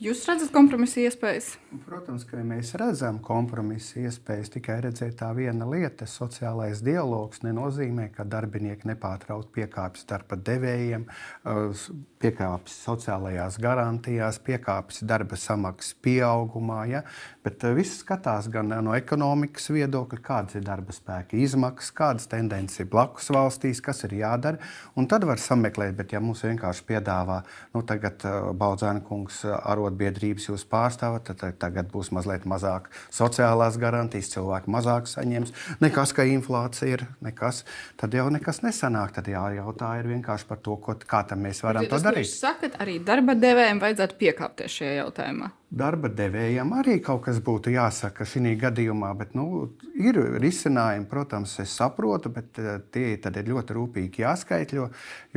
Jūs 0.00 0.22
redzat 0.24 0.48
kompromisa 0.54 1.02
iespējas? 1.02 1.50
Protams, 1.84 2.22
ka 2.24 2.38
mēs 2.40 2.70
redzam 2.80 3.18
kompromisa 3.20 3.98
iespējas. 4.00 4.48
Tikai 4.54 4.78
redzēt 4.86 5.18
tā 5.20 5.26
viena 5.36 5.66
lieta, 5.68 6.06
sociālais 6.08 6.80
dialogs 6.80 7.42
nenozīmē, 7.44 8.06
ka 8.14 8.24
darbinieki 8.24 8.88
nepārtraukti 8.88 9.52
piekāpjas 9.58 10.06
darba 10.08 10.38
devējiem, 10.40 11.04
piekāpjas 12.24 12.78
sociālajās 12.86 13.58
garantijās, 13.60 14.38
piekāpjas 14.46 15.02
darba 15.04 15.36
samaksas 15.36 15.92
pieaugumā. 16.00 16.78
Ja? 16.88 17.04
Bet 17.44 17.68
viss 17.76 18.00
skatās 18.00 18.48
gan 18.48 18.72
no 18.72 18.96
ekonomikas 18.96 19.68
viedokļa, 19.68 20.22
kādas 20.24 20.56
ir 20.56 20.64
darba 20.64 20.96
spēka 20.96 21.36
izmaksas, 21.36 21.92
kādas 22.00 22.30
tendences 22.32 22.80
ir 22.80 22.88
blakus 22.88 23.28
valstīs, 23.36 23.84
kas 23.84 24.00
ir 24.08 24.16
jādara. 24.22 24.64
Un 24.96 25.12
tad 25.12 25.28
var 25.28 25.44
sameklēt, 25.44 25.92
bet 26.00 26.16
ja 26.16 26.24
mums 26.24 26.40
vienkārši 26.48 26.88
piedāvā, 26.88 27.42
nu 27.76 27.84
tagad 27.84 28.24
Baudzēna 28.56 29.04
kungs 29.04 29.44
arot 29.44 29.89
arotbiedrības 29.90 30.48
jūs 30.48 30.64
pārstāvat, 30.70 31.26
tad 31.28 31.58
tagad 31.58 31.90
būs 31.90 32.10
mazliet 32.14 32.46
mazāk 32.48 32.88
sociālās 33.10 33.78
garantijas, 33.80 34.30
cilvēki 34.32 34.70
mazāk 34.70 35.08
saņems. 35.10 35.52
Nekas, 35.80 36.12
ka 36.14 36.24
inflācija 36.24 36.94
ir, 36.94 37.06
nekas, 37.20 37.64
tad 37.96 38.14
jau 38.14 38.28
nekas 38.30 38.62
nesanāk. 38.62 39.12
Tad 39.16 39.28
jājautā 39.28 39.98
ir 40.00 40.10
vienkārši 40.10 40.46
par 40.46 40.60
to, 40.62 40.76
ko, 40.76 40.94
kā 40.94 41.24
mēs 41.36 41.62
varam 41.64 41.84
Bet, 41.84 41.90
to 41.90 42.02
darīt. 42.04 42.26
Jūs 42.26 42.38
sakat, 42.40 42.78
arī 42.80 43.00
darba 43.02 43.34
devējiem 43.34 43.80
vajadzētu 43.82 44.20
piekāpties 44.20 44.78
šajā 44.80 44.94
jautājumā. 45.00 45.50
Darba 45.70 46.08
devējiem 46.10 46.72
arī 46.74 46.96
kaut 46.98 47.22
kas 47.28 47.38
būtu 47.46 47.70
jāsaka 47.70 48.26
šī 48.26 48.56
gadījumā, 48.58 49.12
bet 49.18 49.36
nu, 49.38 49.68
ir 49.94 50.18
risinājumi, 50.42 51.06
protams, 51.10 51.54
es 51.62 51.76
saprotu, 51.78 52.32
bet 52.34 52.58
eh, 52.58 52.80
tie 52.90 53.12
ir 53.14 53.52
ļoti 53.52 53.76
rūpīgi 53.78 54.24
jāskaitļo. 54.24 54.88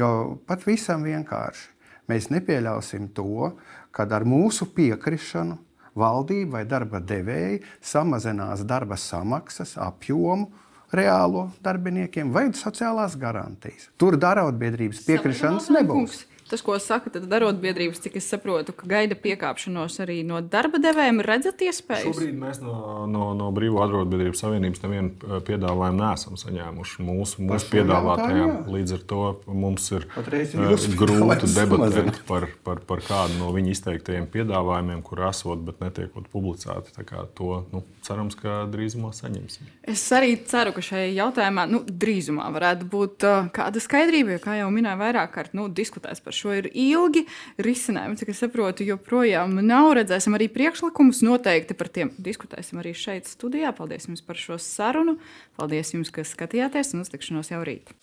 Jo 0.01 0.10
pat 0.47 0.66
visam 0.66 1.06
vienkārši 1.06 1.74
mēs 2.12 2.30
nepieļausim 2.34 3.12
to, 3.16 3.54
kad 3.94 4.12
ar 4.14 4.26
mūsu 4.28 4.68
piekrišanu 4.74 5.60
valdība 6.00 6.58
vai 6.58 6.66
darba 6.66 7.00
devēji 7.00 7.62
samazinās 7.86 8.66
darba 8.66 8.98
samaksas 8.98 9.76
apjomu 9.82 10.50
reālo 10.94 11.48
darbiniekiem 11.66 12.32
vai 12.34 12.48
sociālās 12.58 13.18
garantijas. 13.20 13.89
Tur 13.98 14.18
darotbiedrības 14.22 15.04
piekrišanas 15.08 15.70
nebūs. 15.74 16.24
Tas, 16.50 16.62
ko 16.66 16.76
saka 16.82 17.12
arotbiedrības, 17.14 18.02
cik 18.04 18.18
es 18.20 18.28
saprotu, 18.30 18.74
ka 18.76 18.88
gaida 18.89 19.16
piekāpšanos 19.20 19.96
arī 20.04 20.20
no 20.28 20.41
darba 20.44 20.80
devējiem, 20.84 21.22
redzat 21.26 21.62
iespēju? 21.64 22.12
Šobrīd 22.12 22.36
mēs 22.39 22.60
no, 22.64 23.06
no, 23.10 23.30
no 23.38 23.50
Brīvā 23.56 23.86
arotbiedrību 23.88 24.38
savienības 24.38 24.84
nevienu 24.84 25.14
eh, 25.14 25.39
piedāvājumu 25.48 26.02
neesam 26.02 26.39
saņēmuši. 26.39 27.06
Mūsu, 27.08 27.46
mūsu 27.48 27.70
piedāvātajām 27.72 28.70
līdz 28.74 28.96
ar 28.98 29.06
to 29.14 29.22
mums 29.48 29.88
ir 29.96 30.08
uh, 30.10 30.88
grūti 31.02 31.50
debatēt 31.54 32.22
par, 32.28 32.50
par, 32.66 32.84
par 32.91 33.04
kādu 33.08 33.39
no 33.39 33.54
viņu 33.56 33.74
izteiktajiem 33.74 34.28
piedāvājumiem, 34.34 35.02
kur 35.06 35.24
esot, 35.30 35.64
bet 35.66 35.82
netiekot 35.84 36.28
publicēti. 36.34 36.96
To 37.39 37.64
nu, 37.72 37.84
cerams, 38.06 38.36
ka 38.39 38.64
drīzumā 38.72 39.14
saņemsim. 39.16 39.70
Es 39.89 40.04
arī 40.16 40.36
ceru, 40.50 40.74
ka 40.76 40.84
šajā 40.86 41.10
jautājumā 41.16 41.66
nu, 41.72 41.82
drīzumā 41.88 42.50
varētu 42.54 42.88
būt 42.91 43.28
uh, 43.28 43.50
kāda 43.56 43.82
skaidrība, 43.84 44.36
jo, 44.36 44.44
kā 44.44 44.58
jau 44.60 44.70
minēju, 44.74 45.00
vairāk 45.02 45.34
kārt 45.36 45.58
nu, 45.58 45.70
diskutēs 45.72 46.22
par 46.34 46.40
šo 46.40 46.54
ir 46.58 46.70
ilgi. 46.74 47.26
Risinājumi, 47.62 48.18
cik 48.18 48.34
es 48.34 48.42
saprotu, 48.42 48.86
joprojām 48.88 49.60
nav. 49.62 49.94
Redzēsim 50.00 50.34
arī 50.38 50.50
priekšlikumus. 50.50 51.22
Noteikti 51.26 51.78
par 51.78 51.92
tiem 51.94 52.14
diskutēsim 52.18 52.82
arī 52.82 52.96
šeit, 52.98 53.30
studijā. 53.30 53.74
Paldies 53.78 54.10
jums 54.10 54.26
par 54.26 54.40
šo 54.40 54.58
sarunu. 54.58 55.20
Paldies 55.60 55.94
jums, 55.94 56.14
ka 56.14 56.26
skatījāties 56.26 56.96
un 56.96 57.06
uz 57.06 57.14
tikšanos 57.14 57.54
jau 57.54 57.62
rīt. 57.62 57.94